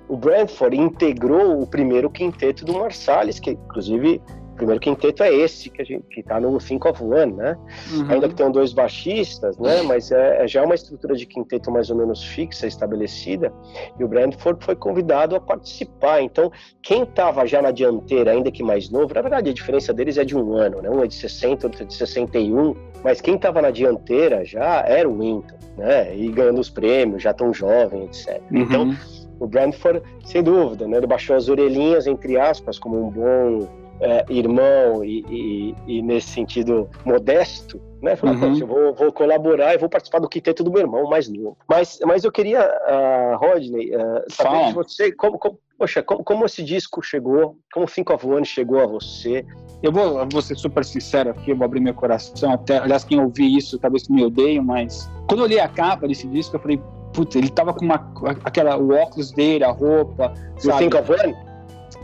o 0.07 0.15
Brandford 0.15 0.77
integrou 0.77 1.61
o 1.61 1.67
primeiro 1.67 2.09
quinteto 2.09 2.63
do 2.63 2.73
Marsalis, 2.73 3.39
que 3.39 3.51
inclusive 3.51 4.21
primeiro 4.53 4.79
quinteto 4.79 5.23
é 5.23 5.33
esse 5.33 5.69
que 5.69 5.81
a 5.81 5.85
gente 5.85 6.03
que 6.09 6.19
está 6.19 6.39
no 6.39 6.57
Think 6.57 6.87
of 6.87 7.03
One, 7.03 7.33
né? 7.33 7.57
Uhum. 7.91 8.11
Ainda 8.11 8.29
que 8.29 8.35
tenham 8.35 8.51
dois 8.51 8.73
baixistas, 8.73 9.57
né? 9.57 9.81
Mas 9.83 10.11
é, 10.11 10.43
é, 10.43 10.47
já 10.47 10.63
uma 10.63 10.75
estrutura 10.75 11.15
de 11.15 11.25
quinteto 11.25 11.71
mais 11.71 11.89
ou 11.89 11.97
menos 11.97 12.23
fixa, 12.23 12.67
estabelecida. 12.67 13.51
E 13.99 14.03
o 14.03 14.07
Brandford 14.07 14.63
foi 14.63 14.75
convidado 14.75 15.35
a 15.35 15.39
participar. 15.39 16.21
Então, 16.21 16.51
quem 16.81 17.03
estava 17.03 17.45
já 17.45 17.61
na 17.61 17.71
dianteira, 17.71 18.31
ainda 18.31 18.51
que 18.51 18.63
mais 18.63 18.89
novo, 18.89 19.13
na 19.13 19.21
verdade 19.21 19.49
a 19.49 19.53
diferença 19.53 19.93
deles 19.93 20.17
é 20.17 20.23
de 20.23 20.35
um 20.35 20.53
ano, 20.53 20.81
né? 20.81 20.89
Um 20.89 21.03
é 21.03 21.07
de 21.07 21.15
60, 21.15 21.67
outro 21.67 21.83
é 21.83 21.85
de 21.85 21.93
61. 21.93 22.75
Mas 23.03 23.19
quem 23.19 23.35
estava 23.35 23.61
na 23.61 23.71
dianteira 23.71 24.45
já 24.45 24.83
era 24.87 25.09
o 25.09 25.19
Winton, 25.19 25.57
né? 25.77 26.15
E 26.15 26.29
ganhando 26.29 26.61
os 26.61 26.69
prêmios, 26.69 27.23
já 27.23 27.33
tão 27.33 27.53
jovem, 27.53 28.05
etc. 28.05 28.41
Uhum. 28.51 28.59
Então, 28.59 28.97
o 29.39 29.47
Brandford, 29.47 30.01
sem 30.23 30.43
dúvida, 30.43 30.87
né? 30.87 30.97
Ele 30.97 31.07
baixou 31.07 31.35
as 31.35 31.49
orelhinhas, 31.49 32.07
entre 32.07 32.37
aspas, 32.37 32.79
como 32.79 33.07
um 33.07 33.09
bom 33.09 33.82
é, 33.99 34.25
irmão 34.29 35.03
e, 35.03 35.23
e, 35.29 35.75
e, 35.87 36.01
nesse 36.01 36.29
sentido 36.29 36.89
modesto, 37.05 37.81
né? 38.01 38.15
Falar, 38.15 38.33
uhum. 38.33 38.57
eu 38.57 38.67
vou, 38.67 38.93
vou, 38.93 39.11
colaborar 39.11 39.73
e 39.73 39.77
vou 39.77 39.89
participar 39.89 40.19
do 40.19 40.27
quinteto 40.27 40.63
do 40.63 40.71
meu 40.71 40.81
irmão 40.81 41.09
mais 41.09 41.27
novo. 41.29 41.57
Mas, 41.67 41.99
mas 42.05 42.23
eu 42.23 42.31
queria, 42.31 42.61
uh, 42.61 43.37
Rodney, 43.37 43.95
uh, 43.95 44.23
saber 44.29 44.67
de 44.67 44.73
você, 44.73 45.11
como, 45.11 45.37
como, 45.39 45.57
poxa, 45.77 46.03
como, 46.03 46.23
como, 46.23 46.45
esse 46.45 46.63
disco 46.63 47.01
chegou, 47.01 47.57
como 47.73 47.87
Cinco 47.87 48.13
of 48.13 48.27
One 48.27 48.45
chegou 48.45 48.81
a 48.81 48.85
você? 48.85 49.45
Eu 49.81 49.91
vou, 49.91 50.19
eu 50.19 50.27
vou 50.29 50.41
ser 50.41 50.55
super 50.55 50.83
sincero 50.83 51.31
aqui, 51.31 51.51
eu 51.51 51.57
vou 51.57 51.65
abrir 51.65 51.79
meu 51.79 51.93
coração, 51.93 52.51
até, 52.51 52.77
aliás, 52.77 53.03
quem 53.03 53.19
ouvir 53.19 53.55
isso 53.55 53.77
talvez 53.77 54.07
me 54.09 54.23
odeie, 54.25 54.59
mas 54.59 55.09
quando 55.27 55.41
eu 55.41 55.47
li 55.47 55.59
a 55.59 55.67
capa 55.67 56.07
desse 56.07 56.27
disco, 56.27 56.55
eu 56.55 56.59
falei, 56.59 56.81
puta, 57.13 57.37
ele 57.37 57.49
tava 57.49 57.73
com 57.73 57.85
uma, 57.85 58.11
aquela, 58.43 58.75
o 58.77 58.91
óculos 58.93 59.31
dele, 59.31 59.63
a 59.63 59.71
roupa, 59.71 60.33
sabe? 60.57 60.83
Cinco 60.83 60.97
of 60.97 61.11
One? 61.11 61.35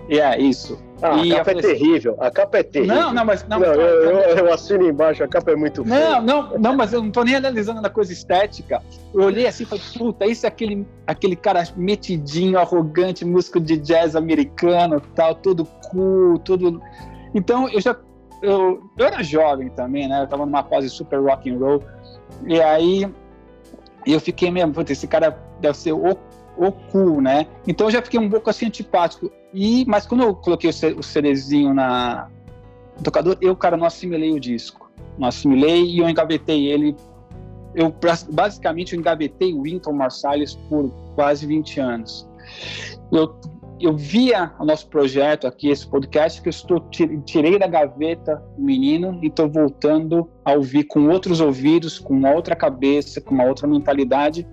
É, 0.10 0.16
yeah, 0.16 0.38
isso. 0.38 0.89
Ah, 1.02 1.22
a 1.22 1.36
capa 1.38 1.52
é 1.52 1.56
terrível. 1.56 2.18
A 2.20 2.32
capa 2.32 2.58
é 2.58 2.64
terrível. 2.64 2.96
Não, 2.96 3.14
não, 3.14 3.26
mas. 3.26 3.48
Não, 3.48 3.60
não 3.60 3.68
eu, 3.68 3.82
eu, 3.82 4.38
eu, 4.38 4.54
assino 4.54 4.88
embaixo, 4.88 5.24
a 5.24 5.28
capa 5.28 5.52
é 5.52 5.56
muito 5.56 5.84
feia. 5.84 6.22
Não, 6.22 6.22
não, 6.22 6.60
não, 6.60 6.76
mas 6.76 6.92
eu 6.92 7.02
não 7.02 7.10
tô 7.10 7.24
nem 7.24 7.36
analisando 7.36 7.82
na 7.82 7.90
coisa 7.90 8.12
estética. 8.12 8.82
Eu 9.14 9.22
olhei 9.22 9.48
assim 9.48 9.64
e 9.64 9.66
falei, 9.66 9.84
puta, 9.98 10.26
esse 10.26 10.46
é 10.46 10.50
aquele, 10.50 10.86
aquele 11.08 11.36
cara 11.36 11.64
metidinho, 11.76 12.60
arrogante, 12.60 13.24
músico 13.24 13.60
de 13.60 13.78
jazz 13.78 14.16
americano, 14.16 15.02
tal, 15.16 15.36
todo 15.36 15.66
cool, 15.90 16.38
tudo. 16.40 16.82
Então, 17.34 17.70
eu 17.70 17.80
já. 17.80 17.96
Eu, 18.42 18.82
eu 18.98 19.06
era 19.06 19.22
jovem 19.24 19.70
também, 19.70 20.08
né? 20.08 20.24
Eu 20.24 20.28
tava 20.28 20.46
numa 20.46 20.64
fase 20.64 20.90
super 20.90 21.20
rock 21.20 21.50
and 21.50 21.58
roll. 21.58 21.84
E 22.46 22.62
aí 22.62 23.10
eu 24.06 24.20
fiquei 24.20 24.50
mesmo, 24.50 24.74
puta, 24.74 24.92
esse 24.92 25.08
cara 25.08 25.38
deve 25.60 25.78
ser 25.78 25.92
o 25.92 26.16
o 26.68 26.72
cool, 26.72 27.22
né? 27.22 27.48
Então 27.68 27.88
eu 27.88 27.92
já 27.92 28.02
fiquei 28.02 28.20
um 28.20 28.30
pouco 28.30 28.50
assim 28.50 28.68
antipático. 28.68 29.32
E, 29.54 29.86
mas 29.88 30.06
quando 30.06 30.24
eu 30.24 30.36
coloquei 30.36 30.70
o, 30.70 31.00
o 31.00 31.04
CDzinho 31.04 31.74
na 31.74 32.28
no 32.98 33.04
tocador, 33.04 33.38
eu, 33.40 33.56
cara, 33.56 33.78
não 33.78 33.86
assimilei 33.86 34.32
o 34.34 34.40
disco. 34.40 34.92
Não 35.18 35.30
assimilei 35.30 35.86
e 35.86 36.00
eu 36.00 36.10
engavetei 36.10 36.68
ele. 36.68 36.96
Eu 37.74 37.96
basicamente 38.32 38.94
eu 38.94 39.00
engavetei 39.00 39.54
o 39.54 39.62
Winton 39.62 39.94
Marsalis 39.94 40.56
por 40.56 40.92
quase 41.16 41.46
20 41.46 41.80
anos. 41.80 42.28
Eu 43.12 43.36
eu 43.82 43.96
via 43.96 44.52
o 44.60 44.66
nosso 44.66 44.88
projeto 44.88 45.48
aqui, 45.48 45.70
esse 45.70 45.88
podcast, 45.88 46.42
que 46.42 46.50
eu 46.50 46.52
estou 46.52 46.82
tirei 47.26 47.58
da 47.58 47.66
gaveta 47.66 48.44
o 48.58 48.62
menino 48.62 49.18
e 49.22 49.28
estou 49.28 49.48
voltando 49.48 50.30
a 50.44 50.52
ouvir 50.52 50.84
com 50.84 51.08
outros 51.08 51.40
ouvidos, 51.40 51.98
com 51.98 52.14
uma 52.14 52.32
outra 52.32 52.56
cabeça, 52.56 53.22
com 53.22 53.34
uma 53.34 53.46
outra 53.46 53.66
mentalidade, 53.68 54.46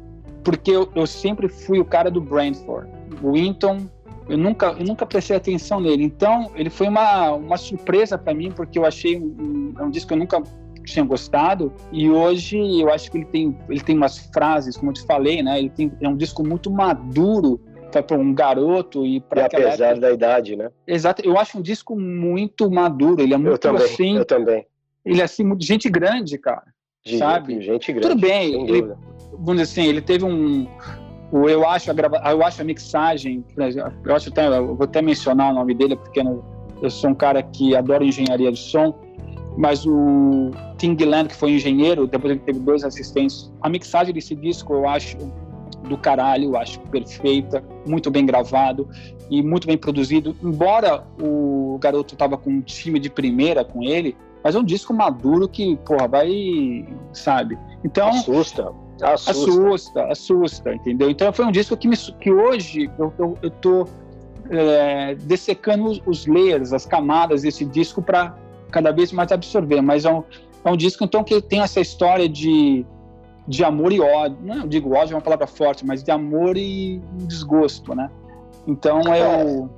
porque 0.46 0.70
eu, 0.70 0.88
eu 0.94 1.08
sempre 1.08 1.48
fui 1.48 1.80
o 1.80 1.84
cara 1.84 2.08
do 2.08 2.20
Brentford. 2.20 2.88
O 3.20 3.32
Winton, 3.32 3.88
eu 4.28 4.38
nunca, 4.38 4.76
eu 4.78 4.84
nunca 4.84 5.04
prestei 5.04 5.36
atenção 5.36 5.80
nele. 5.80 6.04
Então, 6.04 6.52
ele 6.54 6.70
foi 6.70 6.86
uma, 6.86 7.32
uma 7.32 7.56
surpresa 7.56 8.16
para 8.16 8.32
mim, 8.32 8.52
porque 8.52 8.78
eu 8.78 8.86
achei 8.86 9.18
um, 9.18 9.74
um, 9.76 9.84
um 9.86 9.90
disco 9.90 10.06
que 10.06 10.14
eu 10.14 10.18
nunca 10.18 10.40
tinha 10.84 11.04
gostado 11.04 11.72
e 11.90 12.08
hoje 12.08 12.56
eu 12.80 12.92
acho 12.92 13.10
que 13.10 13.18
ele 13.18 13.24
tem 13.24 13.58
ele 13.68 13.80
tem 13.80 13.96
umas 13.96 14.18
frases 14.32 14.76
como 14.76 14.92
eu 14.92 14.94
te 14.94 15.04
falei 15.04 15.42
né 15.42 15.58
ele 15.58 15.68
tem 15.68 15.90
é 16.00 16.08
um 16.08 16.16
disco 16.16 16.46
muito 16.46 16.70
maduro 16.70 17.60
para 17.90 18.16
um 18.16 18.32
garoto 18.32 19.04
e 19.04 19.20
para 19.20 19.46
apesar 19.46 19.86
época. 19.86 20.00
da 20.00 20.12
idade, 20.12 20.54
né? 20.54 20.70
Exato, 20.86 21.22
eu 21.24 21.36
acho 21.36 21.58
um 21.58 21.62
disco 21.62 21.98
muito 21.98 22.70
maduro, 22.70 23.20
ele 23.20 23.34
é 23.34 23.36
muito 23.36 23.54
eu 23.54 23.58
também, 23.58 23.84
assim. 23.84 24.16
Eu 24.18 24.24
também. 24.24 24.66
Ele 25.04 25.20
é 25.20 25.24
assim, 25.24 25.50
gente 25.58 25.88
grande, 25.88 26.36
cara. 26.36 26.75
De, 27.06 27.18
sabe? 27.18 27.60
Gente 27.60 27.92
grande. 27.92 28.08
Tudo 28.08 28.20
bem, 28.20 28.68
ele, 28.68 28.82
vamos 29.32 29.60
dizer 29.60 29.62
assim, 29.62 29.88
ele 29.88 30.02
teve 30.02 30.24
um 30.24 30.66
eu 31.32 31.68
acho 31.68 31.90
a 31.90 31.94
grava, 31.94 32.16
eu 32.24 32.44
acho 32.44 32.62
a 32.62 32.64
mixagem, 32.64 33.44
eu 34.04 34.14
acho 34.14 34.28
até 34.28 34.46
eu 34.46 34.74
vou 34.74 34.84
até 34.84 35.00
mencionar 35.02 35.52
o 35.52 35.54
nome 35.54 35.74
dele 35.74 35.96
porque 35.96 36.20
eu 36.20 36.90
sou 36.90 37.10
um 37.10 37.14
cara 37.14 37.42
que 37.42 37.74
adora 37.76 38.04
engenharia 38.04 38.50
de 38.50 38.58
som, 38.58 38.94
mas 39.56 39.86
o 39.86 40.50
Tim 40.78 40.96
Gilland, 40.98 41.28
que 41.28 41.36
foi 41.36 41.52
engenheiro, 41.52 42.06
depois 42.06 42.32
ele 42.32 42.40
teve 42.40 42.58
dois 42.60 42.84
assistentes. 42.84 43.52
A 43.60 43.68
mixagem 43.68 44.12
desse 44.12 44.34
disco 44.34 44.72
eu 44.72 44.88
acho 44.88 45.16
do 45.88 45.96
caralho, 45.96 46.44
eu 46.44 46.56
acho 46.56 46.80
perfeita, 46.80 47.62
muito 47.86 48.10
bem 48.10 48.26
gravado 48.26 48.88
e 49.30 49.42
muito 49.42 49.66
bem 49.66 49.76
produzido. 49.76 50.36
Embora 50.42 51.04
o 51.20 51.78
garoto 51.80 52.16
tava 52.16 52.36
com 52.36 52.50
um 52.50 52.60
time 52.60 52.98
de 52.98 53.08
primeira 53.08 53.64
com 53.64 53.82
ele, 53.82 54.16
mas 54.46 54.54
é 54.54 54.58
um 54.60 54.64
disco 54.64 54.94
maduro 54.94 55.48
que, 55.48 55.76
porra, 55.78 56.06
vai, 56.06 56.86
sabe? 57.12 57.58
Então 57.82 58.10
assusta. 58.10 58.72
Assusta, 59.02 59.32
assusta, 59.32 60.04
assusta 60.04 60.74
entendeu? 60.74 61.10
Então 61.10 61.32
foi 61.32 61.44
um 61.44 61.50
disco 61.50 61.76
que, 61.76 61.88
me, 61.88 61.96
que 61.96 62.30
hoje 62.30 62.88
eu, 62.96 63.12
eu, 63.18 63.38
eu 63.42 63.50
tô 63.50 63.88
é, 64.48 65.16
dessecando 65.16 65.86
os, 65.86 66.00
os 66.06 66.26
layers, 66.28 66.72
as 66.72 66.86
camadas 66.86 67.42
desse 67.42 67.64
disco 67.64 68.00
para 68.00 68.36
cada 68.70 68.92
vez 68.92 69.10
mais 69.10 69.32
absorver. 69.32 69.80
Mas 69.80 70.04
é 70.04 70.12
um, 70.12 70.22
é 70.64 70.70
um 70.70 70.76
disco 70.76 71.02
então 71.02 71.24
que 71.24 71.42
tem 71.42 71.62
essa 71.62 71.80
história 71.80 72.28
de 72.28 72.86
de 73.48 73.64
amor 73.64 73.92
e 73.92 74.00
ódio. 74.00 74.38
Não 74.42 74.68
digo 74.68 74.94
ódio 74.94 75.14
é 75.14 75.16
uma 75.16 75.22
palavra 75.22 75.48
forte, 75.48 75.84
mas 75.84 76.04
de 76.04 76.12
amor 76.12 76.56
e 76.56 77.02
desgosto, 77.14 77.96
né? 77.96 78.08
Então 78.64 79.00
é, 79.12 79.42
eu. 79.42 79.68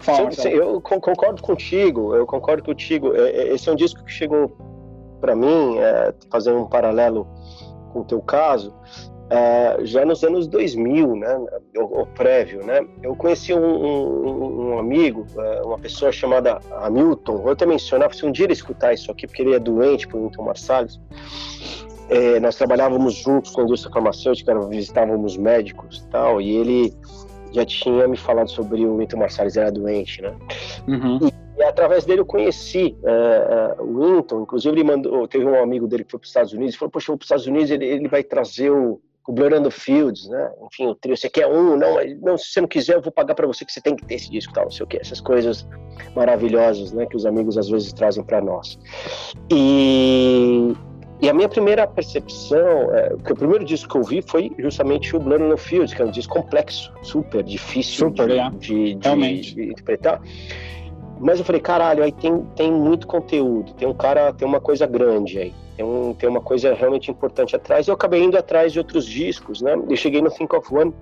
Fala, 0.00 0.30
sim, 0.30 0.42
sim, 0.42 0.48
eu 0.48 0.80
concordo 0.80 1.42
contigo, 1.42 2.14
eu 2.14 2.26
concordo 2.26 2.62
contigo. 2.62 3.14
É, 3.14 3.30
é, 3.30 3.54
esse 3.54 3.68
é 3.68 3.72
um 3.72 3.76
disco 3.76 4.04
que 4.04 4.12
chegou 4.12 4.56
para 5.20 5.34
mim, 5.34 5.78
é, 5.78 6.14
fazendo 6.30 6.58
um 6.60 6.66
paralelo 6.66 7.26
com 7.92 8.00
o 8.00 8.04
teu 8.04 8.20
caso, 8.20 8.72
é, 9.30 9.84
já 9.84 10.04
nos 10.04 10.24
anos 10.24 10.46
2000, 10.46 11.16
né, 11.16 11.46
o, 11.76 12.02
o, 12.02 12.06
prévio, 12.06 12.64
né, 12.64 12.80
eu 13.02 13.14
conheci 13.14 13.52
um, 13.52 13.58
um, 13.58 14.70
um 14.70 14.78
amigo, 14.78 15.26
é, 15.36 15.62
uma 15.62 15.78
pessoa 15.78 16.10
chamada 16.10 16.60
Hamilton, 16.80 17.36
vou 17.38 17.52
até 17.52 17.66
mencionar, 17.66 18.14
se 18.14 18.24
um 18.24 18.32
dia 18.32 18.46
ele 18.46 18.54
escutar 18.54 18.94
isso 18.94 19.10
aqui, 19.10 19.26
porque 19.26 19.42
ele 19.42 19.54
é 19.54 19.58
doente 19.58 20.08
por 20.08 20.18
Milton 20.18 20.44
Marsalis, 20.44 20.98
é, 22.08 22.40
nós 22.40 22.56
trabalhávamos 22.56 23.14
juntos 23.16 23.50
com 23.50 23.60
a 23.60 23.64
indústria 23.64 23.92
farmacêutica, 23.92 24.58
visitávamos 24.66 25.36
médicos 25.36 25.98
e 25.98 26.10
tal, 26.10 26.40
e 26.40 26.56
ele 26.56 26.96
já 27.52 27.64
tinha 27.64 28.06
me 28.08 28.16
falado 28.16 28.50
sobre 28.50 28.84
o 28.84 28.98
Winton 28.98 29.18
Marsalis, 29.18 29.56
era 29.56 29.70
doente, 29.70 30.22
né? 30.22 30.34
Uhum. 30.86 31.18
E, 31.22 31.60
e, 31.60 31.62
através 31.64 32.04
dele 32.04 32.20
eu 32.20 32.26
conheci 32.26 32.96
é, 33.04 33.76
é, 33.78 33.82
o 33.82 34.16
Winton, 34.16 34.42
inclusive 34.42 34.74
ele 34.74 34.84
mandou, 34.84 35.26
teve 35.26 35.44
um 35.44 35.62
amigo 35.62 35.86
dele 35.86 36.04
que 36.04 36.10
foi 36.10 36.20
para 36.20 36.24
os 36.24 36.30
Estados 36.30 36.52
Unidos, 36.52 36.74
e 36.74 36.78
falou, 36.78 36.90
poxa, 36.90 37.10
eu 37.10 37.12
vou 37.12 37.18
para 37.18 37.24
os 37.24 37.26
Estados 37.26 37.46
Unidos, 37.46 37.70
ele, 37.70 37.84
ele 37.86 38.08
vai 38.08 38.22
trazer 38.22 38.70
o, 38.70 39.00
o 39.28 39.34
the 39.34 39.70
Fields, 39.70 40.26
né? 40.28 40.50
Enfim, 40.66 40.86
o 40.86 40.94
trio, 40.94 41.16
você 41.16 41.28
quer 41.28 41.46
um? 41.46 41.76
Não, 41.76 41.94
mas, 41.94 42.20
não, 42.20 42.38
se 42.38 42.46
você 42.46 42.60
não 42.62 42.68
quiser, 42.68 42.96
eu 42.96 43.02
vou 43.02 43.12
pagar 43.12 43.34
para 43.34 43.46
você 43.46 43.64
que 43.64 43.72
você 43.72 43.80
tem 43.80 43.94
que 43.94 44.04
ter 44.06 44.14
esse 44.14 44.30
disco, 44.30 44.52
tal, 44.54 44.64
não 44.64 44.70
sei 44.70 44.84
o 44.84 44.86
que, 44.86 44.96
essas 44.96 45.20
coisas 45.20 45.66
maravilhosas, 46.16 46.92
né? 46.92 47.04
Que 47.04 47.16
os 47.16 47.26
amigos 47.26 47.58
às 47.58 47.68
vezes 47.68 47.92
trazem 47.92 48.24
para 48.24 48.40
nós. 48.40 48.78
E 49.52 50.74
e 51.20 51.28
a 51.28 51.34
minha 51.34 51.48
primeira 51.48 51.86
percepção, 51.86 52.94
é, 52.94 53.16
que 53.24 53.32
o 53.32 53.36
primeiro 53.36 53.64
disco 53.64 53.90
que 53.90 53.98
eu 53.98 54.02
vi 54.02 54.22
foi 54.22 54.52
justamente 54.58 55.16
o 55.16 55.18
Blood 55.18 55.42
no 55.42 55.56
Fields, 55.56 55.92
que 55.92 56.00
é 56.00 56.04
um 56.04 56.10
disco 56.10 56.34
complexo, 56.34 56.92
super 57.02 57.42
difícil 57.42 58.08
super, 58.08 58.28
de, 58.28 58.38
é. 58.38 58.50
de, 58.50 58.94
de, 58.94 59.54
de, 59.54 59.62
interpretar. 59.70 60.20
Mas 61.18 61.40
eu 61.40 61.44
falei, 61.44 61.60
caralho, 61.60 62.04
aí 62.04 62.12
tem, 62.12 62.40
tem 62.54 62.70
muito 62.70 63.06
conteúdo, 63.08 63.72
tem 63.74 63.88
um 63.88 63.94
cara, 63.94 64.32
tem 64.32 64.46
uma 64.46 64.60
coisa 64.60 64.86
grande 64.86 65.38
aí, 65.38 65.54
tem, 65.76 65.84
um, 65.84 66.14
tem 66.14 66.28
uma 66.28 66.40
coisa 66.40 66.72
realmente 66.72 67.10
importante 67.10 67.56
atrás. 67.56 67.88
E 67.88 67.90
eu 67.90 67.94
acabei 67.94 68.22
indo 68.22 68.38
atrás 68.38 68.72
de 68.72 68.78
outros 68.78 69.04
discos, 69.04 69.60
né? 69.60 69.74
Eu 69.88 69.96
cheguei 69.96 70.22
no 70.22 70.30
Think 70.30 70.54
of 70.54 70.72
One 70.72 70.94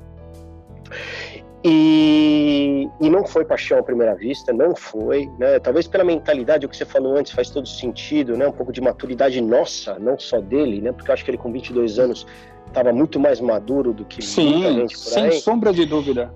e, 1.65 2.89
e 3.01 3.11
não 3.11 3.27
foi 3.27 3.45
paixão 3.45 3.79
à 3.79 3.83
primeira 3.83 4.15
vista, 4.15 4.53
não 4.53 4.75
foi, 4.77 5.29
né? 5.39 5.59
Talvez 5.59 5.87
pela 5.87 6.05
mentalidade, 6.05 6.67
o 6.67 6.69
que 6.69 6.77
você 6.77 6.85
falou 6.85 7.17
antes 7.17 7.33
faz 7.33 7.51
todo 7.51 7.67
sentido, 7.67 8.37
né? 8.37 8.47
Um 8.47 8.53
pouco 8.53 8.73
de 8.73 8.81
maturidade 8.81 9.41
nossa, 9.41 9.99
não 9.99 10.19
só 10.19 10.41
dele, 10.41 10.81
né? 10.81 10.93
Porque 10.93 11.11
eu 11.11 11.15
acho 11.15 11.25
que 11.25 11.31
ele 11.31 11.39
com 11.39 11.51
22 11.51 11.99
anos 11.99 12.27
estava 12.67 12.93
muito 12.93 13.19
mais 13.19 13.41
maduro 13.41 13.93
do 13.93 14.05
que 14.05 14.23
Sim, 14.23 14.53
muita 14.53 14.73
gente 14.75 14.95
por 14.95 15.05
sem 15.05 15.25
aí. 15.25 15.41
sombra 15.41 15.73
de 15.73 15.87
dúvida. 15.87 16.33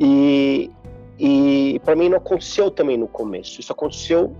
E, 0.00 0.70
e 1.18 1.80
para 1.84 1.94
mim 1.94 2.08
não 2.08 2.16
aconteceu 2.16 2.70
também 2.70 2.96
no 2.96 3.06
começo. 3.06 3.60
Isso 3.60 3.72
aconteceu 3.72 4.34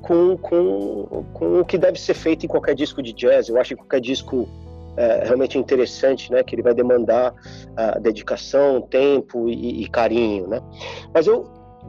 com, 0.00 0.36
com, 0.38 1.24
com 1.34 1.60
o 1.60 1.64
que 1.64 1.76
deve 1.76 2.00
ser 2.00 2.14
feito 2.14 2.46
em 2.46 2.48
qualquer 2.48 2.74
disco 2.74 3.02
de 3.02 3.12
jazz. 3.12 3.48
Eu 3.48 3.60
acho 3.60 3.70
que 3.70 3.76
qualquer 3.76 4.00
disco 4.00 4.48
é, 4.96 5.24
realmente 5.24 5.58
interessante, 5.58 6.30
né? 6.32 6.42
Que 6.42 6.54
ele 6.54 6.62
vai 6.62 6.74
demandar 6.74 7.32
uh, 7.32 8.00
dedicação, 8.00 8.80
tempo 8.80 9.48
e, 9.48 9.82
e, 9.82 9.88
carinho, 9.88 10.46
né? 10.48 10.60
Mas 11.12 11.26
eu 11.26 11.44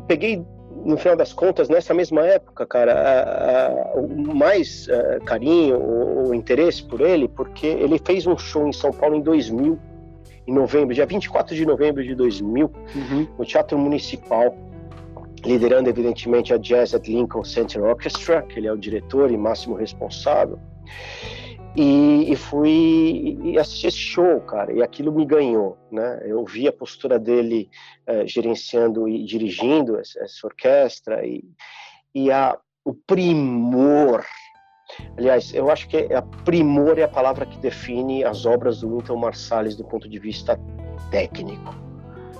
peguei 0.07 0.43
no 0.85 0.97
final 0.97 1.15
das 1.15 1.33
contas 1.33 1.69
nessa 1.69 1.93
mesma 1.93 2.25
época, 2.25 2.65
cara, 2.65 3.93
uh, 3.95 3.99
uh, 3.99 4.35
mais 4.35 4.87
carinho, 5.25 5.77
o, 5.77 6.29
o, 6.29 6.35
interesse 6.35 6.83
por 6.83 7.01
ele, 7.01 7.27
porque 7.27 7.67
ele 7.67 7.99
fez 7.99 8.27
um 8.27 8.37
show 8.37 8.67
em 8.67 8.73
São 8.73 8.91
Paulo 8.91 9.15
em 9.15 9.21
2000, 9.21 9.79
em 10.45 10.53
novembro, 10.53 10.93
dia 10.93 11.05
24 11.05 11.55
de 11.55 11.65
novembro 11.65 12.03
de 12.03 12.13
2000, 12.13 12.71
uhum. 12.95 13.27
no 13.37 13.45
Teatro 13.45 13.77
Municipal 13.77 14.55
liderando 15.45 15.89
evidentemente 15.89 16.53
a 16.53 16.57
Jazz 16.57 16.93
at 16.93 17.07
Lincoln 17.07 17.43
Center 17.43 17.83
Orchestra, 17.83 18.41
que 18.41 18.59
ele 18.59 18.67
é 18.67 18.71
o 18.71 18.77
diretor 18.77 19.31
e 19.31 19.37
máximo 19.37 19.75
responsável. 19.75 20.59
E, 21.79 22.31
e 22.31 22.35
fui 22.35 23.37
e 23.43 23.59
assisti 23.59 23.85
esse 23.85 23.97
show, 23.97 24.41
cara, 24.41 24.73
e 24.73 24.81
aquilo 24.81 25.11
me 25.11 25.23
ganhou, 25.23 25.77
né? 25.91 26.23
Eu 26.25 26.43
vi 26.43 26.67
a 26.67 26.73
postura 26.73 27.19
dele 27.19 27.69
uh, 28.09 28.25
gerenciando 28.25 29.07
e 29.07 29.23
dirigindo 29.23 29.99
essa, 29.99 30.19
essa 30.23 30.47
orquestra 30.47 31.23
e, 31.23 31.43
e 32.15 32.31
a, 32.31 32.57
o 32.83 32.95
primor. 32.95 34.25
Aliás, 35.19 35.53
eu 35.53 35.69
acho 35.69 35.87
que 35.87 36.11
a 36.11 36.23
primor 36.23 36.97
é 36.97 37.03
a 37.03 37.07
palavra 37.07 37.45
que 37.45 37.59
define 37.59 38.23
as 38.23 38.43
obras 38.47 38.79
do 38.79 38.89
Milton 38.89 39.17
Marsalis 39.17 39.75
do 39.75 39.83
ponto 39.83 40.09
de 40.09 40.17
vista 40.17 40.59
técnico. 41.11 41.75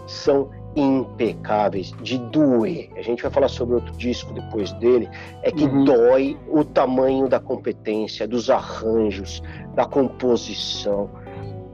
São 0.08 0.50
impecáveis, 0.78 1.92
de 2.02 2.20
doer. 2.20 2.90
A 2.96 3.02
gente 3.02 3.24
vai 3.24 3.32
falar 3.32 3.48
sobre 3.48 3.76
outro 3.76 3.94
disco 3.94 4.32
depois 4.34 4.72
dele. 4.74 5.10
É 5.42 5.52
que 5.52 5.66
uhum. 5.66 5.84
dói 5.84 6.38
o 6.48 6.64
tamanho 6.64 7.28
da 7.28 7.40
competência, 7.40 8.28
dos 8.28 8.50
arranjos, 8.50 9.42
da 9.74 9.86
composição, 9.86 11.10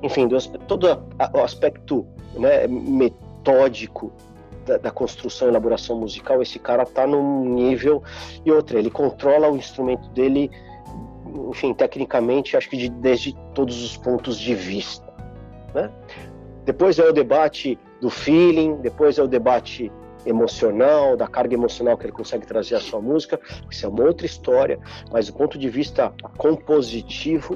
enfim, 0.01 0.27
do, 0.27 0.37
todo 0.67 0.87
o 1.33 1.39
aspecto 1.39 2.05
né, 2.35 2.65
metódico 2.67 4.11
da, 4.65 4.77
da, 4.77 4.91
construção 4.91 5.47
e 5.47 5.51
elaboração 5.51 5.97
musical. 5.99 6.41
Esse 6.41 6.57
cara 6.57 6.85
tá 6.85 7.05
num 7.05 7.43
nível 7.43 8.01
e 8.45 8.51
outra. 8.51 8.79
Ele 8.79 8.89
controla 8.89 9.49
o 9.49 9.57
instrumento 9.57 10.07
dele, 10.09 10.49
enfim, 11.49 11.73
tecnicamente, 11.73 12.55
acho 12.55 12.69
que 12.69 12.77
de, 12.77 12.89
desde 12.89 13.35
todos 13.53 13.83
os 13.83 13.97
pontos 13.97 14.39
de 14.39 14.55
vista. 14.55 15.11
Né? 15.73 15.91
Depois 16.65 16.97
é 16.99 17.09
o 17.09 17.11
debate 17.11 17.77
do 18.03 18.09
feeling, 18.09 18.81
depois 18.81 19.17
é 19.17 19.23
o 19.23 19.27
debate 19.29 19.89
emocional, 20.25 21.15
da 21.15 21.25
carga 21.25 21.53
emocional 21.53 21.97
que 21.97 22.05
ele 22.05 22.11
consegue 22.11 22.45
trazer 22.45 22.75
à 22.75 22.81
sua 22.81 22.99
música. 22.99 23.39
Isso 23.71 23.85
é 23.85 23.89
uma 23.89 24.03
outra 24.03 24.25
história, 24.25 24.77
mas 25.09 25.27
do 25.27 25.33
ponto 25.33 25.57
de 25.57 25.69
vista 25.69 26.13
compositivo, 26.37 27.55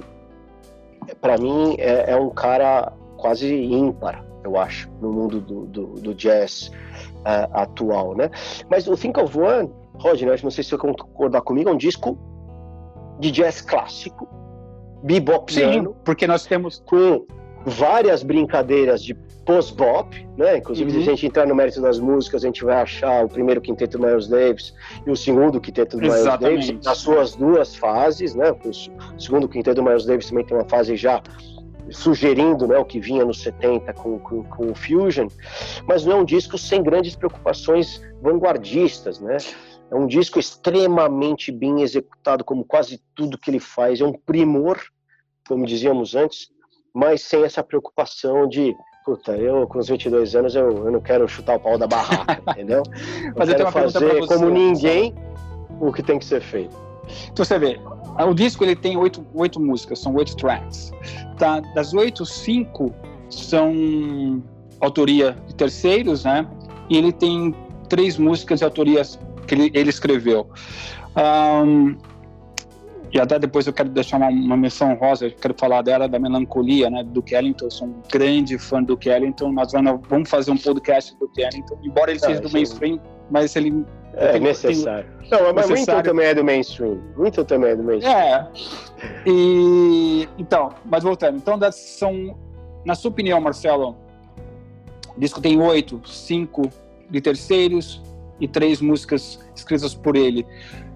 para 1.19 1.37
mim 1.37 1.75
é, 1.77 2.11
é, 2.11 2.15
um 2.15 2.29
cara 2.29 2.93
quase 3.17 3.53
ímpar, 3.53 4.25
eu 4.45 4.57
acho, 4.57 4.89
no 5.01 5.11
mundo 5.11 5.41
do, 5.41 5.65
do, 5.65 5.85
do 5.95 6.15
jazz 6.15 6.71
uh, 7.17 7.51
atual, 7.51 8.15
né? 8.15 8.31
Mas 8.69 8.87
o 8.87 8.95
Think 8.95 9.19
of 9.19 9.37
One, 9.37 9.69
Roger, 9.95 10.29
não 10.41 10.49
sei 10.49 10.63
se 10.63 10.69
você 10.69 10.77
concordar 10.77 11.41
comigo, 11.41 11.69
é 11.69 11.73
um 11.73 11.77
disco 11.77 12.17
de 13.19 13.31
jazz 13.31 13.59
clássico, 13.59 14.29
bebop 15.03 15.51
Sim, 15.51 15.93
porque 16.05 16.25
nós 16.25 16.45
temos 16.45 16.81
com 16.85 17.25
várias 17.65 18.23
brincadeiras 18.23 19.03
de 19.03 19.13
post-bop, 19.47 20.27
né? 20.37 20.57
Inclusive, 20.57 20.91
uhum. 20.91 20.97
se 20.97 21.09
a 21.09 21.11
gente 21.11 21.25
entrar 21.25 21.47
no 21.47 21.55
mérito 21.55 21.81
das 21.81 21.99
músicas, 21.99 22.43
a 22.43 22.47
gente 22.47 22.65
vai 22.65 22.81
achar 22.81 23.23
o 23.23 23.29
primeiro 23.29 23.61
quinteto 23.61 23.97
do 23.97 24.05
Miles 24.05 24.27
Davis 24.27 24.73
e 25.05 25.09
o 25.09 25.15
segundo 25.15 25.61
quinteto 25.61 25.95
do 25.95 26.05
Exatamente. 26.05 26.51
Miles 26.51 26.67
Davis, 26.67 26.85
nas 26.85 26.97
suas 26.97 27.35
duas 27.35 27.73
fases, 27.73 28.35
né? 28.35 28.51
O 28.51 29.19
segundo 29.19 29.47
quinteto 29.47 29.81
do 29.81 29.83
Miles 29.83 30.05
Davis 30.05 30.27
também 30.27 30.45
tem 30.45 30.57
uma 30.57 30.67
fase 30.67 30.97
já 30.97 31.23
sugerindo 31.89 32.67
né, 32.67 32.77
o 32.77 32.83
que 32.83 32.99
vinha 32.99 33.23
nos 33.23 33.41
70 33.41 33.93
com, 33.93 34.19
com, 34.19 34.43
com, 34.43 34.71
o 34.71 34.75
Fusion, 34.75 35.29
mas 35.87 36.05
não 36.05 36.17
é 36.17 36.19
um 36.19 36.25
disco 36.25 36.57
sem 36.57 36.83
grandes 36.83 37.15
preocupações 37.15 38.01
vanguardistas, 38.21 39.21
né? 39.21 39.37
É 39.89 39.95
um 39.95 40.05
disco 40.05 40.37
extremamente 40.37 41.49
bem 41.49 41.81
executado, 41.81 42.43
como 42.43 42.65
quase 42.65 43.01
tudo 43.15 43.37
que 43.37 43.49
ele 43.49 43.61
faz. 43.61 44.01
É 44.01 44.03
um 44.03 44.11
primor, 44.11 44.77
como 45.47 45.65
dizíamos 45.65 46.13
antes, 46.13 46.49
mas 46.93 47.21
sem 47.21 47.45
essa 47.45 47.63
preocupação 47.63 48.49
de 48.49 48.75
puta, 49.07 49.37
eu 49.37 49.65
com 49.65 49.79
os 49.79 49.87
22 49.87 50.35
anos 50.35 50.53
eu, 50.53 50.85
eu 50.85 50.91
não 50.91 50.99
quero 50.99 51.25
chutar 51.29 51.55
o 51.55 51.59
pau 51.61 51.77
da 51.77 51.87
barraca, 51.87 52.41
entendeu? 52.51 52.83
Mas 53.37 53.47
eu, 53.47 53.55
quero 53.55 53.71
fazer 53.71 54.27
como 54.27 54.49
ninguém 54.49 55.15
o 55.79 55.93
que 55.93 56.03
tem 56.03 56.19
que 56.19 56.25
ser 56.25 56.41
feito. 56.41 56.75
Então 57.31 57.45
você 57.45 57.57
vê, 57.57 57.79
o 58.19 58.33
disco 58.33 58.65
ele 58.65 58.75
tem 58.75 58.97
oito, 58.97 59.25
oito 59.33 59.61
músicas, 59.61 59.99
são 59.99 60.13
oito 60.15 60.35
tracks. 60.35 60.91
Tá? 61.37 61.61
Das 61.73 61.93
oito, 61.93 62.25
cinco 62.25 62.93
são 63.29 64.43
autoria 64.81 65.37
de 65.47 65.55
terceiros, 65.55 66.25
né? 66.25 66.45
E 66.89 66.97
ele 66.97 67.13
tem 67.13 67.55
três 67.87 68.17
músicas 68.17 68.59
de 68.59 68.65
autorias 68.65 69.17
que 69.47 69.55
ele, 69.55 69.71
ele 69.73 69.89
escreveu. 69.89 70.49
Um, 71.15 71.95
e 73.11 73.19
até 73.19 73.39
depois 73.39 73.65
eu 73.65 73.73
quero 73.73 73.89
deixar 73.89 74.17
uma, 74.17 74.29
uma 74.29 74.57
menção 74.57 74.93
rosa, 74.95 75.27
eu 75.27 75.31
quero 75.31 75.53
falar 75.57 75.81
dela, 75.81 76.07
da 76.07 76.19
Melancolia, 76.19 76.89
né, 76.89 77.03
do 77.03 77.21
Kellington, 77.21 77.65
eu 77.65 77.71
sou 77.71 77.87
um 77.87 78.01
grande 78.11 78.57
fã 78.57 78.83
do 78.83 78.97
Kellington, 78.97 79.51
nós 79.51 79.71
vamos 79.71 80.29
fazer 80.29 80.51
um 80.51 80.57
podcast 80.57 81.17
do 81.17 81.27
Kellington, 81.29 81.79
embora 81.83 82.11
ele 82.11 82.19
seja 82.19 82.41
do 82.41 82.49
mainstream, 82.51 82.99
mas 83.29 83.55
ele... 83.55 83.85
É 84.13 84.31
tem, 84.31 84.41
necessário. 84.41 85.05
Tem, 85.19 85.29
Não, 85.29 85.53
mas 85.53 85.69
necessário. 85.69 85.99
Winton 85.99 86.09
também 86.09 86.25
é 86.25 86.33
do 86.33 86.43
mainstream, 86.43 86.99
Winton 87.17 87.43
também 87.43 87.69
é 87.69 87.75
do 87.75 87.83
mainstream. 87.83 88.17
É, 88.17 88.47
e... 89.25 90.27
Então, 90.37 90.69
mas 90.85 91.03
voltando, 91.03 91.37
então 91.37 91.59
são, 91.71 92.37
na 92.83 92.95
sua 92.95 93.09
opinião, 93.11 93.39
Marcelo, 93.39 93.95
o 95.15 95.19
disco 95.19 95.39
tem 95.39 95.61
oito, 95.61 96.01
cinco 96.05 96.69
de 97.09 97.21
terceiros 97.21 98.01
e 98.39 98.47
três 98.47 98.81
músicas 98.81 99.39
escritas 99.55 99.93
por 99.93 100.15
ele. 100.15 100.45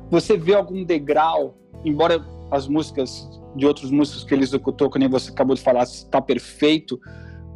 Você 0.09 0.35
vê 0.35 0.53
algum 0.53 0.83
degrau 0.83 1.55
embora 1.83 2.23
as 2.49 2.67
músicas 2.67 3.29
de 3.55 3.65
outros 3.65 3.91
músicos 3.91 4.23
que 4.23 4.33
ele 4.33 4.43
executou, 4.43 4.89
que 4.89 4.99
nem 4.99 5.09
você 5.09 5.31
acabou 5.31 5.55
de 5.55 5.61
falar, 5.61 5.83
está 5.83 6.21
perfeito, 6.21 6.99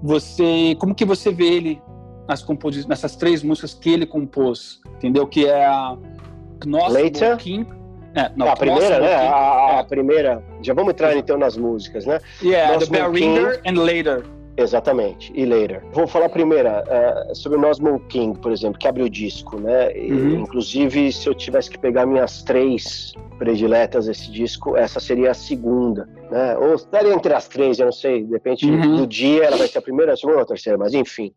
você, 0.01 0.75
como 0.79 0.93
que 0.93 1.05
você 1.05 1.31
vê 1.31 1.45
ele 1.45 1.81
nas 2.27 2.43
compos 2.43 2.85
nessas 2.85 3.15
três 3.15 3.43
músicas 3.43 3.73
que 3.73 3.89
ele 3.89 4.05
compôs, 4.05 4.81
entendeu? 4.95 5.27
Que 5.27 5.45
é 5.45 5.65
a 5.65 5.97
Later. 6.65 7.37
King, 7.37 7.67
é, 8.15 8.31
não, 8.35 8.49
a 8.49 8.55
primeira, 8.55 8.99
né? 8.99 9.13
A, 9.13 9.77
a, 9.77 9.79
é. 9.79 9.83
primeira. 9.83 10.43
Já 10.61 10.73
vamos 10.73 10.93
entrar 10.93 11.15
então 11.17 11.37
nas 11.37 11.57
músicas, 11.57 12.05
né? 12.05 12.19
Yeah, 12.41 12.79
The 12.79 12.85
Bell 12.85 13.11
Ringer 13.11 13.61
and 13.65 13.73
Later. 13.73 14.25
Exatamente, 14.57 15.33
e 15.35 15.45
Later. 15.45 15.83
Vou 15.91 16.07
falar 16.07 16.29
primeira 16.29 16.83
uh, 16.83 17.35
sobre 17.35 17.57
o 17.57 17.61
Nosmo 17.61 17.99
King, 18.07 18.39
por 18.39 18.51
exemplo, 18.51 18.79
que 18.79 18.87
abre 18.87 19.03
o 19.03 19.09
disco, 19.09 19.59
né? 19.59 19.89
Uhum. 19.89 20.41
inclusive, 20.41 21.11
se 21.11 21.27
eu 21.27 21.33
tivesse 21.33 21.69
que 21.69 21.77
pegar 21.77 22.05
minhas 22.05 22.41
três 22.41 23.13
prediletas 23.37 24.05
desse 24.05 24.31
disco, 24.31 24.77
essa 24.77 24.99
seria 24.99 25.31
a 25.31 25.33
segunda, 25.33 26.07
né? 26.31 26.57
Ou 26.57 26.75
estaria 26.75 27.13
entre 27.13 27.33
as 27.33 27.47
três, 27.49 27.79
eu 27.79 27.85
não 27.85 27.91
sei, 27.91 28.23
depende 28.23 28.69
uhum. 28.69 28.95
do 28.95 29.07
dia, 29.07 29.43
ela 29.43 29.57
vai 29.57 29.67
ser 29.67 29.79
a 29.79 29.81
primeira, 29.81 30.13
a 30.13 30.17
segunda 30.17 30.37
ou 30.37 30.43
a 30.43 30.47
terceira, 30.47 30.77
mas 30.77 30.93
enfim. 30.93 31.33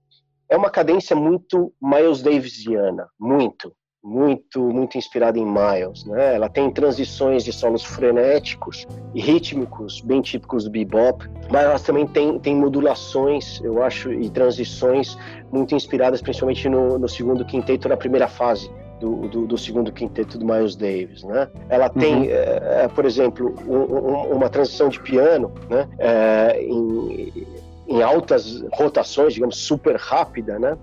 É 0.50 0.56
uma 0.56 0.70
cadência 0.70 1.14
muito 1.14 1.74
Miles 1.82 2.22
Davisiana, 2.22 3.06
muito 3.20 3.70
muito 4.08 4.60
muito 4.60 4.96
inspirada 4.96 5.38
em 5.38 5.44
Miles, 5.44 6.04
né? 6.06 6.34
Ela 6.34 6.48
tem 6.48 6.70
transições 6.70 7.44
de 7.44 7.52
solos 7.52 7.84
frenéticos 7.84 8.86
e 9.14 9.20
rítmicos 9.20 10.00
bem 10.00 10.22
típicos 10.22 10.64
do 10.64 10.70
bebop, 10.70 11.28
mas 11.50 11.64
ela 11.64 11.78
também 11.78 12.06
tem, 12.06 12.38
tem 12.38 12.56
modulações, 12.56 13.60
eu 13.62 13.82
acho, 13.82 14.10
e 14.12 14.30
transições 14.30 15.18
muito 15.52 15.74
inspiradas 15.74 16.22
principalmente 16.22 16.68
no, 16.68 16.98
no 16.98 17.08
segundo 17.08 17.44
quinteto 17.44 17.88
na 17.88 17.96
primeira 17.96 18.26
fase. 18.26 18.70
Do, 18.98 19.28
do, 19.28 19.46
do, 19.46 19.56
segundo 19.56 19.92
quinteto 19.92 20.36
do 20.36 20.44
Miles 20.44 20.74
Davis, 20.74 21.22
né? 21.22 21.48
Ela 21.68 21.88
tem, 21.88 22.16
uhum. 22.16 22.30
é, 22.32 22.88
por 22.88 23.04
exemplo, 23.04 23.54
um, 23.64 23.76
um, 23.76 24.32
uma 24.32 24.48
transição 24.48 24.88
de 24.88 24.98
piano, 25.00 25.52
né? 25.70 25.88
É, 26.00 26.60
em, 26.60 27.46
em 27.86 28.02
altas 28.02 28.60
rotações, 28.72 29.34
digamos, 29.34 29.56
super 29.56 29.94
rápida, 29.94 30.58
né? 30.58 30.76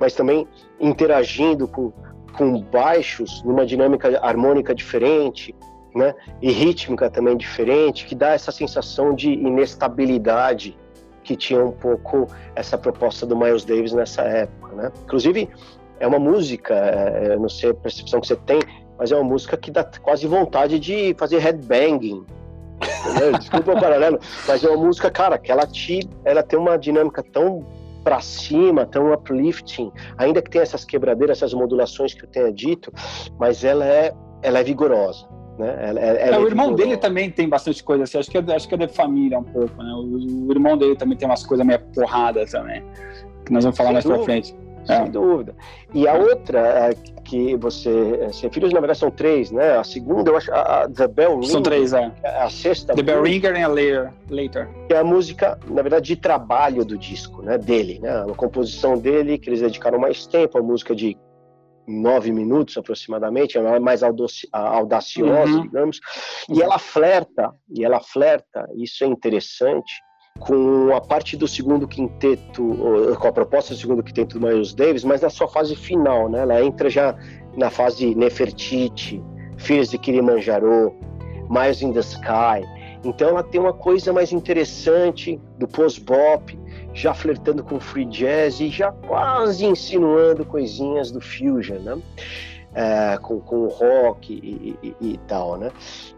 Mas 0.00 0.14
também 0.14 0.48
interagindo 0.80 1.68
com 1.68 1.92
com 2.30 2.60
baixos, 2.60 3.42
numa 3.42 3.66
dinâmica 3.66 4.18
harmônica 4.22 4.74
diferente, 4.74 5.54
né? 5.94 6.14
E 6.40 6.50
rítmica 6.50 7.10
também 7.10 7.36
diferente, 7.36 8.06
que 8.06 8.14
dá 8.14 8.30
essa 8.30 8.52
sensação 8.52 9.14
de 9.14 9.30
inestabilidade 9.30 10.76
que 11.22 11.36
tinha 11.36 11.64
um 11.64 11.72
pouco 11.72 12.26
essa 12.54 12.78
proposta 12.78 13.26
do 13.26 13.36
Miles 13.36 13.64
Davis 13.64 13.92
nessa 13.92 14.22
época, 14.22 14.74
né? 14.74 14.92
Inclusive, 15.04 15.48
é 15.98 16.06
uma 16.06 16.18
música, 16.18 16.74
é, 16.74 17.36
não 17.36 17.48
sei 17.48 17.70
a 17.70 17.74
percepção 17.74 18.20
que 18.20 18.26
você 18.26 18.36
tem, 18.36 18.60
mas 18.98 19.12
é 19.12 19.16
uma 19.16 19.24
música 19.24 19.56
que 19.56 19.70
dá 19.70 19.84
quase 20.02 20.26
vontade 20.26 20.78
de 20.78 21.14
fazer 21.18 21.38
headbanging. 21.38 22.24
Desculpa 23.38 23.72
o 23.72 23.80
paralelo, 23.80 24.18
mas 24.46 24.64
é 24.64 24.68
uma 24.68 24.84
música, 24.84 25.10
cara, 25.10 25.38
que 25.38 25.52
ela 25.52 25.66
te, 25.66 26.08
ela 26.24 26.42
tem 26.42 26.58
uma 26.58 26.76
dinâmica 26.76 27.22
tão 27.22 27.66
para 28.10 28.20
cima, 28.20 28.84
tão 28.84 29.12
uplifting, 29.12 29.92
ainda 30.18 30.42
que 30.42 30.50
tenha 30.50 30.62
essas 30.62 30.84
quebradeiras, 30.84 31.38
essas 31.38 31.54
modulações 31.54 32.12
que 32.12 32.24
eu 32.24 32.28
tenha 32.28 32.52
dito, 32.52 32.92
mas 33.38 33.62
ela 33.62 33.86
é, 33.86 34.12
ela 34.42 34.58
é 34.58 34.64
vigorosa. 34.64 35.28
Né? 35.56 35.68
Ela, 35.80 36.00
ela 36.00 36.18
é, 36.18 36.30
é, 36.30 36.38
o 36.40 36.48
irmão 36.48 36.74
dele 36.74 36.96
também 36.96 37.30
tem 37.30 37.48
bastante 37.48 37.84
coisa 37.84 38.02
assim, 38.02 38.18
acho 38.18 38.28
que 38.28 38.36
é, 38.36 38.44
acho 38.52 38.68
que 38.68 38.74
é 38.74 38.78
de 38.78 38.88
família 38.88 39.38
um 39.38 39.44
pouco, 39.44 39.80
né? 39.80 39.92
O, 39.92 40.48
o 40.48 40.50
irmão 40.50 40.76
dele 40.76 40.96
também 40.96 41.16
tem 41.16 41.28
umas 41.28 41.46
coisas 41.46 41.64
meio 41.64 41.78
porrada 41.94 42.44
também, 42.46 42.82
que 43.46 43.52
nós 43.52 43.62
vamos 43.62 43.76
falar 43.76 43.90
Sem 43.90 43.94
mais 43.94 44.04
para 44.04 44.18
frente. 44.24 44.56
Sem 44.96 45.06
é. 45.06 45.08
dúvida. 45.08 45.54
E 45.94 46.06
a 46.06 46.14
outra 46.14 46.60
é 46.60 46.94
que 47.24 47.56
você 47.56 48.28
se 48.32 48.42
refere, 48.42 48.72
na 48.72 48.80
verdade, 48.80 48.98
são 48.98 49.10
três, 49.10 49.50
né? 49.50 49.76
A 49.76 49.84
segunda, 49.84 50.30
eu 50.30 50.36
acho, 50.36 50.52
a, 50.52 50.82
a 50.82 50.88
The 50.88 51.08
Bell 51.08 51.34
Ringer. 51.36 51.50
São 51.50 51.62
três, 51.62 51.92
é. 51.92 52.12
A 52.24 52.50
sexta. 52.50 52.94
The 52.94 53.02
Bell 53.02 53.22
Ringer 53.22 53.56
e 53.56 53.62
a 53.62 53.68
Later. 53.68 54.12
Later. 54.28 54.68
É 54.88 54.96
a 54.96 55.04
música, 55.04 55.58
na 55.68 55.82
verdade, 55.82 56.06
de 56.06 56.16
trabalho 56.16 56.84
do 56.84 56.98
disco, 56.98 57.42
né? 57.42 57.58
Dele, 57.58 57.98
né? 58.00 58.24
A 58.30 58.34
composição 58.34 58.98
dele, 58.98 59.38
que 59.38 59.48
eles 59.48 59.60
dedicaram 59.60 59.98
mais 59.98 60.26
tempo, 60.26 60.58
a 60.58 60.62
música 60.62 60.94
de 60.94 61.16
nove 61.86 62.30
minutos 62.30 62.76
aproximadamente, 62.76 63.58
é 63.58 63.78
mais 63.80 64.02
audaciosa, 64.02 65.52
uhum. 65.52 65.62
digamos, 65.62 66.00
e 66.48 66.62
ela 66.62 66.78
flerta, 66.78 67.52
e 67.68 67.84
ela 67.84 68.00
flerta, 68.00 68.68
isso 68.76 69.02
é 69.02 69.06
interessante, 69.06 70.00
com 70.40 70.94
a 70.96 71.00
parte 71.00 71.36
do 71.36 71.46
segundo 71.46 71.86
quinteto, 71.86 73.14
com 73.20 73.28
a 73.28 73.32
proposta 73.32 73.74
do 73.74 73.78
segundo 73.78 74.02
quinteto 74.02 74.38
do 74.38 74.46
Miles 74.46 74.72
Davis, 74.72 75.04
mas 75.04 75.20
na 75.20 75.28
sua 75.28 75.46
fase 75.46 75.76
final, 75.76 76.28
né? 76.30 76.40
Ela 76.40 76.64
entra 76.64 76.88
já 76.88 77.14
na 77.56 77.70
fase 77.70 78.14
Nefertiti, 78.14 79.22
Filhos 79.58 79.90
de 79.90 79.98
Kilimanjaro, 79.98 80.94
Miles 81.50 81.82
in 81.82 81.92
the 81.92 82.00
Sky. 82.00 82.66
Então 83.04 83.28
ela 83.28 83.42
tem 83.42 83.60
uma 83.60 83.74
coisa 83.74 84.14
mais 84.14 84.32
interessante 84.32 85.38
do 85.58 85.68
post-bop, 85.68 86.58
já 86.94 87.12
flertando 87.12 87.62
com 87.62 87.78
free 87.78 88.06
jazz 88.06 88.60
e 88.60 88.68
já 88.68 88.90
quase 88.92 89.66
insinuando 89.66 90.44
coisinhas 90.44 91.10
do 91.10 91.20
fusion, 91.20 91.78
né? 91.80 91.98
É, 92.72 93.18
com, 93.18 93.40
com 93.40 93.64
o 93.64 93.68
rock 93.68 94.32
e, 94.32 94.78
e, 94.82 94.94
e 95.00 95.18
tal, 95.26 95.58
né? 95.58 95.70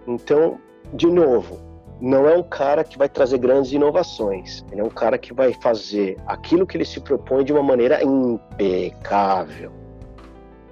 Então, 0.06 0.58
de 0.94 1.08
novo, 1.08 1.71
não 2.02 2.28
é 2.28 2.36
um 2.36 2.42
cara 2.42 2.82
que 2.82 2.98
vai 2.98 3.08
trazer 3.08 3.38
grandes 3.38 3.70
inovações. 3.70 4.64
Ele 4.72 4.80
é 4.80 4.84
um 4.84 4.90
cara 4.90 5.16
que 5.16 5.32
vai 5.32 5.54
fazer 5.54 6.16
aquilo 6.26 6.66
que 6.66 6.76
ele 6.76 6.84
se 6.84 6.98
propõe 6.98 7.44
de 7.44 7.52
uma 7.52 7.62
maneira 7.62 8.02
impecável. 8.02 9.70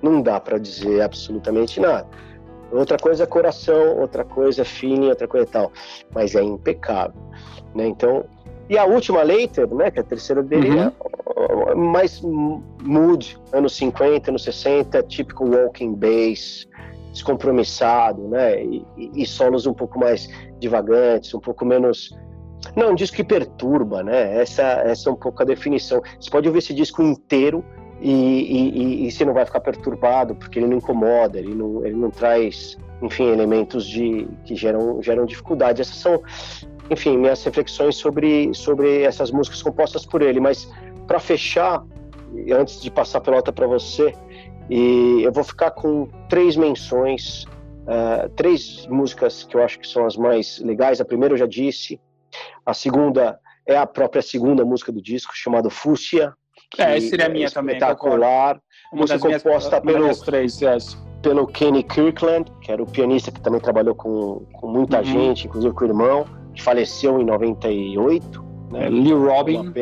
Não 0.03 0.21
dá 0.21 0.41
para 0.41 0.59
dizer 0.59 1.03
absolutamente 1.03 1.79
nada. 1.79 2.09
Outra 2.73 2.99
coisa 2.99 3.23
é 3.23 3.27
coração, 3.27 4.01
outra 4.01 4.25
coisa 4.25 4.63
é 4.63 4.65
feeling, 4.65 5.09
outra 5.09 5.29
coisa 5.29 5.47
é 5.47 5.51
tal. 5.53 5.73
Mas 6.13 6.35
é 6.35 6.43
impecável. 6.43 7.23
Né? 7.77 7.87
Então, 7.87 8.25
e 8.69 8.77
a 8.77 8.85
última 8.85 9.23
Later, 9.23 9.73
né, 9.73 9.89
que 9.89 10.01
é 10.01 10.03
a 10.03 10.05
terceira 10.05 10.43
dele, 10.43 10.71
uhum. 10.71 10.93
é 11.69 11.75
mais 11.77 12.21
mood, 12.21 13.39
anos 13.53 13.77
50, 13.77 14.33
anos 14.33 14.43
60, 14.43 15.01
típico 15.05 15.45
walking 15.45 15.95
bass, 15.95 16.67
descompromissado, 17.13 18.29
né? 18.29 18.63
E, 18.63 18.85
e, 18.97 19.27
solos 19.27 19.67
um 19.67 19.75
pouco 19.75 19.99
mais 19.99 20.29
divagantes, 20.59 21.35
um 21.35 21.41
pouco 21.41 21.65
menos. 21.65 22.17
Não, 22.77 22.91
um 22.91 22.95
disco 22.95 23.17
que 23.17 23.25
perturba, 23.25 24.03
né? 24.03 24.41
Essa, 24.41 24.63
essa 24.63 25.09
é 25.09 25.13
um 25.13 25.17
pouco 25.17 25.43
a 25.43 25.47
definição. 25.47 26.03
Você 26.21 26.31
pode 26.31 26.47
ouvir 26.47 26.59
esse 26.59 26.75
disco 26.75 27.03
inteiro 27.03 27.65
e, 28.01 28.13
e, 28.13 29.07
e, 29.07 29.11
você 29.11 29.25
não 29.25 29.35
vai 29.35 29.45
ficar 29.45 29.61
perturbado, 29.61 30.35
porque 30.35 30.59
ele 30.59 30.67
não 30.67 30.77
incomoda, 30.77 31.39
ele 31.39 31.55
não, 31.55 31.85
ele 31.85 31.97
não 31.97 32.11
traz, 32.11 32.79
enfim, 33.03 33.31
elementos 33.31 33.85
de, 33.87 34.27
que 34.45 34.55
geram, 34.55 35.03
geram 35.03 35.25
dificuldade. 35.25 35.83
Essas 35.83 35.97
são, 35.97 36.23
enfim, 36.91 37.19
minhas 37.19 37.43
reflexões 37.45 37.97
sobre, 37.97 38.53
sobre 38.55 39.03
essas 39.03 39.31
músicas 39.31 39.63
compostas 39.63 40.07
por 40.07 40.23
ele, 40.23 40.41
mas 40.41 40.71
para 41.07 41.19
fechar, 41.19 41.85
antes 42.53 42.81
de 42.81 42.91
passar 42.91 43.19
a 43.19 43.21
pelota 43.21 43.53
para 43.53 43.67
você, 43.67 44.15
e 44.71 45.23
eu 45.25 45.33
vou 45.33 45.43
ficar 45.43 45.73
com 45.73 46.09
três 46.29 46.57
menções, 46.57 47.45
uh, 47.83 48.29
três 48.37 48.87
músicas 48.87 49.43
que 49.43 49.57
eu 49.57 49.65
acho 49.65 49.81
que 49.81 49.89
são 49.89 50.07
as 50.07 50.17
mais 50.17 50.61
legais. 50.61 51.01
A 51.01 51.05
primeira 51.05 51.35
eu 51.35 51.39
já 51.39 51.47
disse, 51.47 52.01
a 52.65 52.73
segunda 52.73 53.39
é 53.67 53.77
a 53.77 53.85
própria 53.85 54.23
segunda 54.23 54.65
música 54.65 54.93
do 54.93 55.03
disco, 55.03 55.33
chamada 55.35 55.69
Fúcia. 55.69 56.33
É, 56.79 56.97
essa 56.97 57.09
seria 57.09 57.27
a 57.27 57.29
minha 57.29 57.49
é 57.49 57.51
também. 57.51 57.75
Espetacular. 57.75 58.61
Música 58.93 59.19
composta 59.19 59.81
minhas, 59.81 60.19
pelo, 60.19 60.25
três, 60.25 60.61
yes. 60.61 60.97
pelo 61.21 61.47
Kenny 61.49 61.83
Kirkland, 61.83 62.51
que 62.61 62.71
era 62.71 62.81
o 62.81 62.87
pianista 62.87 63.33
que 63.33 63.41
também 63.41 63.61
trabalhou 63.61 63.95
com, 63.97 64.47
com 64.53 64.69
muita 64.69 64.99
uhum. 64.99 65.05
gente, 65.05 65.49
inclusive 65.49 65.75
com 65.75 65.85
o 65.85 65.89
irmão, 65.89 66.25
que 66.55 66.63
faleceu 66.63 67.21
em 67.21 67.25
98. 67.25 68.45
Né? 68.71 68.87
É, 68.87 68.89
Lee 68.89 69.13
Robin. 69.13 69.73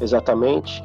Exatamente. 0.00 0.82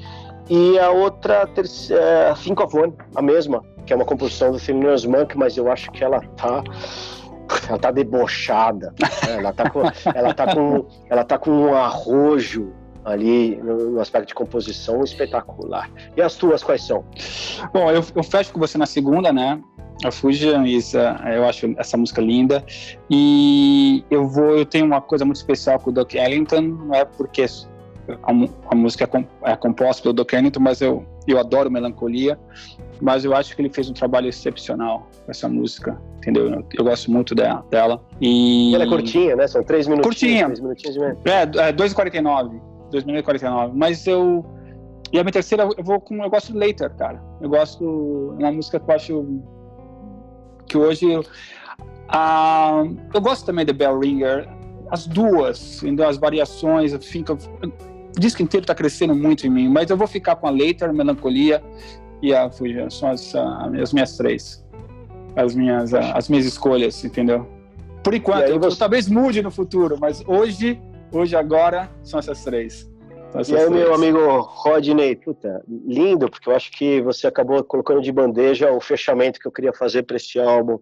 E 0.50 0.78
a 0.80 0.92
outra, 0.92 1.48
terceira, 1.48 2.02
é, 2.02 2.34
Think 2.34 2.62
of 2.62 2.78
One, 2.78 2.94
a 3.16 3.22
mesma, 3.22 3.64
que 3.86 3.94
é 3.94 3.96
uma 3.96 4.06
composição 4.06 4.52
do 4.52 4.60
Thelonious 4.60 5.06
Monk, 5.06 5.38
mas 5.38 5.58
eu 5.58 5.72
acho 5.72 5.92
que 5.92 6.04
ela 6.04 6.22
tá 6.38 6.64
ela 7.70 7.78
tá 7.78 7.92
debochada, 7.92 8.94
né? 9.00 9.38
ela 9.38 9.54
tá 9.54 9.70
com, 9.70 9.82
ela 10.14 10.34
tá 10.34 10.54
com, 10.54 10.86
ela 11.10 11.24
tá 11.24 11.38
com 11.38 11.52
um 11.52 11.76
arrojo 11.76 12.74
ali 13.04 13.56
no, 13.58 14.00
aspecto 14.00 14.30
de 14.30 14.34
composição 14.34 15.04
espetacular. 15.04 15.90
E 16.18 16.22
as 16.22 16.36
tuas 16.36 16.64
quais 16.64 16.86
são? 16.86 17.06
Bom, 17.72 17.92
eu, 17.92 18.04
eu 18.16 18.24
fecho 18.24 18.52
com 18.52 18.60
você 18.60 18.78
na 18.78 18.88
segunda, 18.88 19.32
né? 19.32 19.62
A 20.04 20.12
Fuji, 20.12 20.48
eu 20.48 21.46
acho 21.46 21.74
essa 21.78 21.96
música 21.96 22.20
linda. 22.20 22.66
E 23.10 24.04
eu 24.10 24.28
vou, 24.28 24.58
eu 24.58 24.66
tenho 24.66 24.86
uma 24.86 25.00
coisa 25.00 25.24
muito 25.24 25.38
especial 25.38 25.80
com 25.80 25.92
o 25.92 25.94
Duck 25.94 26.18
Ellington, 26.18 26.62
não 26.62 26.96
é 26.96 27.06
porque 27.06 27.46
a, 28.24 28.32
a 28.72 28.76
música 28.76 29.10
é, 29.44 29.52
é 29.52 29.56
composta 29.56 30.04
pelo 30.04 30.13
Duck 30.13 30.36
Ellington, 30.36 30.60
mas 30.60 30.82
eu, 30.82 31.06
eu 31.28 31.39
adoro 31.39 31.72
Melancolia 31.72 32.38
mas 33.02 33.26
eu 33.26 33.36
acho 33.36 33.56
que 33.56 33.62
ele 33.62 33.70
fez 33.70 33.89
um 33.89 33.94
trabalho 33.94 34.28
excepcional 34.28 35.08
com 35.26 35.32
essa 35.32 35.48
música, 35.50 36.00
entendeu? 36.18 36.50
Eu, 36.50 36.65
eu 36.78 36.84
gosto 36.84 37.12
muito 37.12 37.36
dela, 37.36 37.65
dela. 37.70 38.02
E... 38.22 38.74
Ela 38.74 38.86
é 38.86 38.88
curtinha, 38.88 39.36
né? 39.36 39.48
São 39.48 39.63
três 39.63 39.88
minutinhos. 39.88 40.15
Curtinha. 40.15 40.46
Três 40.46 40.60
minutinhos 40.60 40.96
de 40.96 41.30
É, 41.30 41.41
é 41.41 41.74
2,49. 41.74 42.62
2 42.91 43.04
minutos 43.04 43.22
e 43.22 43.24
49. 43.24 43.74
Mas 43.76 44.06
eu... 44.08 44.46
E 45.12 45.20
a 45.20 45.24
minha 45.24 45.32
terceira, 45.32 45.68
eu 45.78 45.84
vou 45.84 46.00
com... 46.00 46.24
Eu 46.24 46.30
gosto 46.30 46.54
de 46.54 46.60
Later, 46.60 46.94
cara. 46.96 47.22
Eu 47.41 47.50
gosto... 47.50 48.36
É 48.39 48.44
uma 48.44 48.52
música 48.52 48.80
que 48.80 48.89
eu 48.89 48.96
acho... 48.96 49.41
Que 50.68 50.78
hoje... 50.78 51.12
Eu, 51.12 51.26
ah, 52.10 52.84
eu 53.13 53.22
gosto 53.22 53.46
também 53.46 53.65
de 53.65 53.74
Bell 53.74 54.00
Ringer. 54.00 54.48
As 54.89 55.08
duas, 55.08 55.82
entendeu? 55.84 56.08
as 56.08 56.18
variações, 56.18 56.94
eu 56.94 57.02
fico... 57.02 57.38
O 58.15 58.19
disco 58.19 58.41
inteiro 58.41 58.63
está 58.63 58.73
crescendo 58.73 59.13
muito 59.13 59.45
em 59.45 59.49
mim, 59.49 59.67
mas 59.67 59.89
eu 59.89 59.97
vou 59.97 60.08
ficar 60.08 60.36
com 60.38 60.47
a 60.47 60.49
Later, 60.49 60.93
Melancolia 60.93 61.62
e 62.21 62.34
a 62.34 62.49
Fuji. 62.49 62.78
São 62.89 63.10
as, 63.10 63.34
as 63.36 63.91
minhas 63.91 64.15
três. 64.15 64.63
As 65.36 65.54
minhas, 65.54 65.93
as 65.93 66.30
minhas 66.30 66.45
escolhas, 66.45 67.04
entendeu? 67.04 67.45
Por 68.01 68.13
enquanto, 68.13 68.58
você... 68.58 68.67
eu, 68.67 68.78
talvez 68.78 69.10
mude 69.10 69.41
no 69.41 69.51
futuro, 69.51 69.97
mas 69.99 70.23
hoje, 70.25 70.80
hoje 71.12 71.36
agora, 71.36 71.91
são 72.04 72.19
essas 72.19 72.41
três. 72.43 72.89
São 73.32 73.41
essas 73.41 73.49
e 73.49 73.58
aí, 73.58 73.65
três. 73.65 73.84
meu 73.84 73.93
amigo 73.93 74.39
Rodney, 74.39 75.15
puta, 75.17 75.62
lindo, 75.67 76.30
porque 76.30 76.47
eu 76.47 76.56
acho 76.56 76.71
que 76.71 77.01
você 77.01 77.28
acabou 77.28 77.62
colocando 77.65 78.01
de 78.01 78.12
bandeja 78.13 78.71
o 78.71 78.80
fechamento 78.80 79.39
que 79.41 79.47
eu 79.47 79.51
queria 79.51 79.73
fazer 79.73 80.04
para 80.04 80.15
esse 80.15 80.39
álbum, 80.39 80.80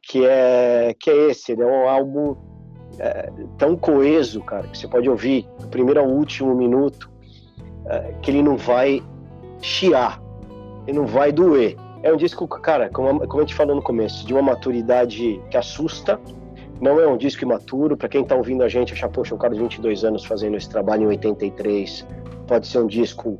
que 0.00 0.24
é, 0.24 0.94
que 1.00 1.10
é 1.10 1.30
esse, 1.30 1.52
é 1.52 1.66
um 1.66 1.88
álbum 1.88 2.36
é, 2.98 3.30
tão 3.58 3.76
coeso, 3.76 4.40
cara, 4.42 4.66
que 4.68 4.78
você 4.78 4.88
pode 4.88 5.08
ouvir 5.08 5.48
do 5.60 5.68
primeiro 5.68 6.00
ao 6.00 6.06
último 6.06 6.54
minuto, 6.54 7.10
é, 7.86 8.14
que 8.22 8.30
ele 8.30 8.42
não 8.42 8.56
vai 8.56 9.02
chiar, 9.60 10.22
e 10.86 10.92
não 10.92 11.06
vai 11.06 11.32
doer. 11.32 11.76
É 12.02 12.12
um 12.12 12.16
disco, 12.16 12.46
cara, 12.46 12.90
como, 12.90 13.26
como 13.26 13.42
a 13.42 13.46
gente 13.46 13.54
falou 13.54 13.74
no 13.74 13.82
começo, 13.82 14.26
de 14.26 14.32
uma 14.32 14.42
maturidade 14.42 15.40
que 15.50 15.56
assusta. 15.56 16.20
Não 16.80 17.00
é 17.00 17.06
um 17.06 17.16
disco 17.16 17.44
imaturo. 17.44 17.96
Para 17.96 18.08
quem 18.08 18.22
está 18.22 18.34
ouvindo 18.34 18.62
a 18.62 18.68
gente, 18.68 18.92
achar, 18.92 19.08
poxa, 19.08 19.34
um 19.34 19.38
cara 19.38 19.54
de 19.54 19.60
22 19.60 20.04
anos 20.04 20.24
fazendo 20.24 20.56
esse 20.56 20.68
trabalho 20.68 21.04
em 21.04 21.06
83, 21.06 22.06
pode 22.46 22.66
ser 22.66 22.78
um 22.78 22.86
disco. 22.86 23.38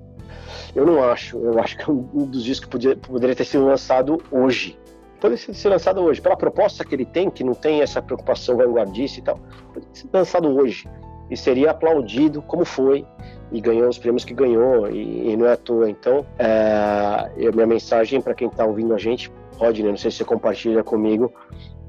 Eu 0.75 0.87
não 0.87 1.03
acho. 1.05 1.37
Eu 1.39 1.59
acho 1.61 1.77
que 1.77 1.83
é 1.83 1.93
um 1.93 2.27
dos 2.27 2.43
discos 2.43 2.65
que 2.65 2.71
podia, 2.71 2.97
poderia 2.97 3.37
ter 3.37 3.45
sido 3.45 3.67
lançado 3.67 4.23
hoje. 4.31 4.79
Poderia 5.25 5.55
ser 5.55 5.69
lançado 5.71 6.03
hoje. 6.03 6.21
Pela 6.21 6.37
proposta 6.37 6.85
que 6.85 6.95
ele 6.95 7.07
tem, 7.07 7.31
que 7.31 7.43
não 7.43 7.55
tem 7.55 7.81
essa 7.81 8.03
preocupação 8.03 8.59
vanguardista 8.59 9.21
e 9.21 9.23
tal, 9.23 9.41
poderia 9.73 9.95
ser 9.95 10.09
lançado 10.13 10.55
hoje. 10.55 10.87
E 11.31 11.37
seria 11.37 11.71
aplaudido 11.71 12.43
como 12.43 12.63
foi 12.63 13.07
e 13.51 13.59
ganhou 13.59 13.89
os 13.89 13.97
prêmios 13.97 14.23
que 14.23 14.35
ganhou, 14.35 14.87
e, 14.91 15.31
e 15.31 15.35
não 15.35 15.47
é 15.47 15.53
à 15.55 15.57
toa. 15.57 15.89
Então, 15.89 16.27
é, 16.39 17.51
minha 17.55 17.67
mensagem 17.67 18.21
para 18.21 18.35
quem 18.35 18.49
está 18.49 18.67
ouvindo 18.67 18.93
a 18.93 18.99
gente, 18.99 19.33
Rodney, 19.57 19.89
não 19.89 19.97
sei 19.97 20.11
se 20.11 20.19
você 20.19 20.25
compartilha 20.27 20.85
comigo, 20.85 21.33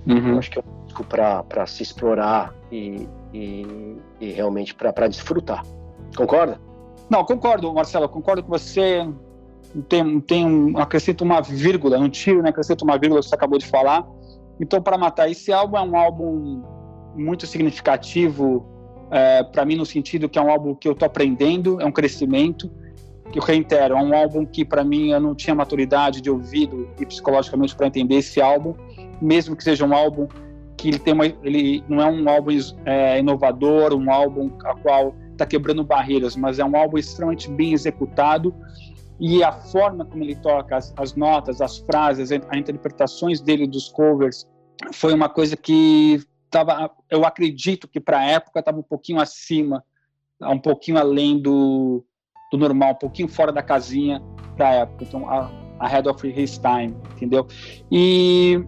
uhum. 0.07 0.37
acho 0.37 0.51
que 0.51 0.59
é 0.59 0.61
um 0.61 0.85
disco 0.85 1.03
para 1.03 1.65
se 1.65 1.83
explorar 1.83 2.55
e, 2.71 3.05
e, 3.33 3.97
e 4.21 4.31
realmente 4.31 4.73
para 4.73 5.09
desfrutar. 5.09 5.61
Concorda? 6.15 6.57
Não, 7.09 7.25
concordo, 7.25 7.73
Marcelo, 7.73 8.07
concordo 8.07 8.43
com 8.43 8.49
você. 8.49 9.05
Tem, 9.89 10.19
tem 10.21 10.45
um, 10.45 10.77
acrescento 10.77 11.23
uma 11.23 11.41
vírgula, 11.41 11.97
não 11.97 12.09
tiro, 12.09 12.41
né? 12.41 12.49
Acrescento 12.49 12.83
uma 12.83 12.97
vírgula 12.97 13.21
que 13.21 13.27
você 13.27 13.35
acabou 13.35 13.59
de 13.59 13.65
falar. 13.65 14.07
Então, 14.59 14.81
para 14.81 14.97
matar, 14.97 15.29
esse 15.29 15.51
álbum 15.51 15.77
é 15.77 15.81
um 15.81 15.97
álbum 15.97 16.63
muito 17.15 17.45
significativo 17.45 18.65
é, 19.11 19.43
para 19.43 19.65
mim 19.65 19.75
no 19.75 19.85
sentido 19.85 20.27
que 20.27 20.37
é 20.37 20.41
um 20.41 20.49
álbum 20.49 20.73
que 20.73 20.87
eu 20.87 20.93
estou 20.93 21.05
aprendendo, 21.05 21.79
é 21.81 21.85
um 21.85 21.91
crescimento. 21.91 22.71
Que 23.31 23.39
eu 23.39 23.43
reitero, 23.43 23.95
é 23.95 24.01
um 24.01 24.15
álbum 24.15 24.45
que 24.45 24.63
para 24.63 24.83
mim 24.83 25.11
eu 25.11 25.19
não 25.19 25.33
tinha 25.33 25.55
maturidade 25.55 26.21
de 26.21 26.29
ouvido 26.29 26.87
e 26.99 27.05
psicologicamente 27.05 27.75
para 27.75 27.87
entender 27.87 28.15
esse 28.15 28.39
álbum, 28.39 28.75
mesmo 29.19 29.55
que 29.55 29.63
seja 29.63 29.85
um 29.85 29.93
álbum 29.93 30.27
que 30.77 30.89
ele 30.89 30.99
tem 30.99 31.13
uma, 31.13 31.25
ele 31.25 31.83
não 31.89 32.01
é 32.01 32.05
um 32.05 32.29
álbum 32.29 32.51
é, 32.85 33.19
inovador, 33.19 33.93
um 33.93 34.11
álbum 34.11 34.51
a 34.63 34.75
qual 34.75 35.15
está 35.31 35.45
quebrando 35.45 35.83
barreiras, 35.83 36.35
mas 36.35 36.59
é 36.59 36.65
um 36.65 36.75
álbum 36.77 36.97
extremamente 36.97 37.49
bem 37.49 37.73
executado 37.73 38.53
e 39.19 39.43
a 39.43 39.51
forma 39.51 40.05
como 40.05 40.23
ele 40.23 40.35
toca 40.35 40.75
as, 40.75 40.93
as 40.97 41.15
notas, 41.15 41.61
as 41.61 41.77
frases, 41.79 42.31
as 42.31 42.57
interpretações 42.57 43.41
dele 43.41 43.67
dos 43.67 43.89
covers 43.89 44.47
foi 44.93 45.13
uma 45.13 45.29
coisa 45.29 45.55
que 45.55 46.21
tava, 46.49 46.91
eu 47.09 47.25
acredito 47.25 47.87
que 47.87 47.99
para 47.99 48.19
a 48.19 48.25
época 48.25 48.59
estava 48.59 48.77
um 48.77 48.83
pouquinho 48.83 49.19
acima, 49.19 49.83
um 50.41 50.59
pouquinho 50.59 50.97
além 50.97 51.41
do, 51.41 52.03
do 52.51 52.57
normal, 52.57 52.91
um 52.91 52.95
pouquinho 52.95 53.27
fora 53.27 53.51
da 53.51 53.63
casinha 53.63 54.21
da 54.57 54.69
época. 54.69 55.03
Então, 55.03 55.29
a, 55.29 55.49
a 55.79 55.87
Head 55.87 56.07
of 56.09 56.27
His 56.27 56.57
Time, 56.57 56.95
entendeu? 57.13 57.47
E 57.91 58.63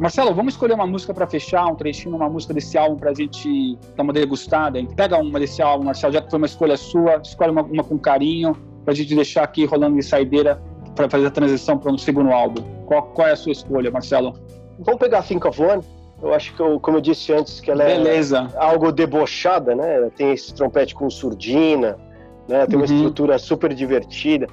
Marcelo, 0.00 0.34
vamos 0.34 0.54
escolher 0.54 0.74
uma 0.74 0.86
música 0.86 1.12
para 1.12 1.26
fechar, 1.26 1.66
um 1.66 1.74
trechinho, 1.74 2.16
uma 2.16 2.28
música 2.28 2.54
desse 2.54 2.78
álbum 2.78 2.96
para 2.96 3.10
a 3.10 3.14
gente 3.14 3.78
dar 3.94 4.02
uma 4.02 4.12
degustada. 4.12 4.82
Pega 4.96 5.18
uma 5.18 5.38
desse 5.38 5.60
álbum, 5.60 5.84
Marcelo, 5.84 6.14
já 6.14 6.22
que 6.22 6.30
foi 6.30 6.38
uma 6.38 6.46
escolha 6.46 6.76
sua, 6.76 7.16
escolhe 7.22 7.50
uma, 7.50 7.62
uma 7.62 7.84
com 7.84 7.98
carinho 7.98 8.56
para 8.84 8.92
a 8.92 8.96
gente 8.96 9.14
deixar 9.14 9.42
aqui 9.42 9.64
rolando 9.64 9.96
de 9.96 10.02
saideira 10.02 10.60
para 10.94 11.08
fazer 11.08 11.26
a 11.26 11.30
transição 11.30 11.78
para 11.78 11.90
um 11.90 11.98
segundo 11.98 12.30
álbum. 12.30 12.62
Qual, 12.86 13.02
qual, 13.02 13.28
é 13.28 13.32
a 13.32 13.36
sua 13.36 13.52
escolha, 13.52 13.90
Marcelo? 13.90 14.34
Vamos 14.78 15.00
pegar 15.00 15.22
Think 15.22 15.46
of 15.46 15.62
One. 15.62 15.82
Eu 16.22 16.32
acho 16.32 16.54
que, 16.54 16.60
eu, 16.60 16.78
como 16.78 16.98
eu 16.98 17.00
disse 17.00 17.32
antes, 17.32 17.60
que 17.60 17.70
ela 17.70 17.84
Beleza. 17.84 18.48
é 18.54 18.64
algo 18.64 18.92
debochada, 18.92 19.74
né? 19.74 19.96
Ela 19.96 20.10
tem 20.10 20.32
esse 20.32 20.54
trompete 20.54 20.94
com 20.94 21.08
surdina, 21.10 21.98
né? 22.48 22.66
Tem 22.66 22.76
uma 22.76 22.86
uhum. 22.86 22.94
estrutura 22.94 23.38
super 23.38 23.74
divertida 23.74 24.46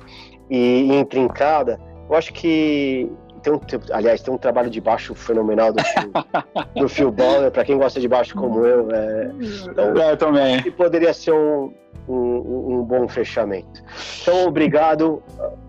e, 0.50 0.58
e 0.58 0.96
intrincada. 0.96 1.80
Eu 2.10 2.15
acho 2.15 2.34
que 2.34 3.12
tem 3.44 3.54
um, 3.54 3.60
aliás, 3.92 4.22
tem 4.22 4.34
um 4.34 4.38
trabalho 4.38 4.70
de 4.70 4.82
baixo 4.82 5.13
fenomenal 5.13 5.72
do 5.72 5.84
Phil, 5.84 6.12
do 6.76 6.89
Phil 6.89 7.12
Baller, 7.12 7.52
para 7.52 7.63
quem 7.63 7.78
gosta 7.78 8.00
de 8.00 8.08
baixo 8.08 8.36
como 8.36 8.65
eu. 8.65 8.89
É, 8.92 9.32
então, 9.70 9.96
eu 9.96 10.18
também. 10.18 10.58
E 10.65 10.72
poderia 10.72 11.13
ser 11.13 11.34
um, 11.34 11.72
um, 12.13 12.80
um, 12.80 12.84
bom 12.84 13.08
fechamento. 13.08 13.84
Então, 14.22 14.48
obrigado 14.48 15.22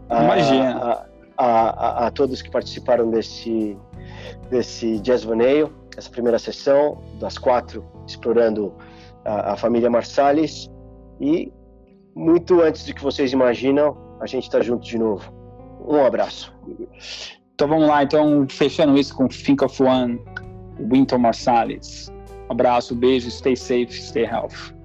a, 0.08 0.18
a, 0.18 1.04
a, 1.36 2.06
a, 2.06 2.10
todos 2.10 2.42
que 2.42 2.50
participaram 2.50 3.10
desse, 3.10 3.76
desse 4.50 4.98
Jazz 5.00 5.24
Vaneio 5.24 5.80
essa 5.96 6.10
primeira 6.10 6.38
sessão, 6.38 6.98
das 7.18 7.38
quatro, 7.38 7.84
explorando 8.06 8.74
a, 9.24 9.56
família 9.56 9.90
Marsalis. 9.90 10.70
E 11.20 11.52
muito 12.14 12.60
antes 12.60 12.86
do 12.86 12.94
que 12.94 13.02
vocês 13.02 13.32
imaginam, 13.32 13.96
a 14.20 14.26
gente 14.26 14.44
está 14.44 14.60
junto 14.60 14.84
de 14.86 14.98
novo. 14.98 15.32
Um 15.86 16.04
abraço. 16.04 16.54
Então 17.54 17.68
vamos 17.68 17.88
lá, 17.88 18.02
então 18.02 18.46
fechando 18.48 18.98
isso 18.98 19.14
com 19.14 19.28
Think 19.28 19.62
of 19.64 19.82
One, 19.82 20.20
Winton 20.78 21.18
Marsalis. 21.18 22.10
Um 22.48 22.52
abraço, 22.52 22.94
beijo, 22.94 23.30
stay 23.30 23.54
safe, 23.54 23.92
stay 23.92 24.24
healthy. 24.24 24.79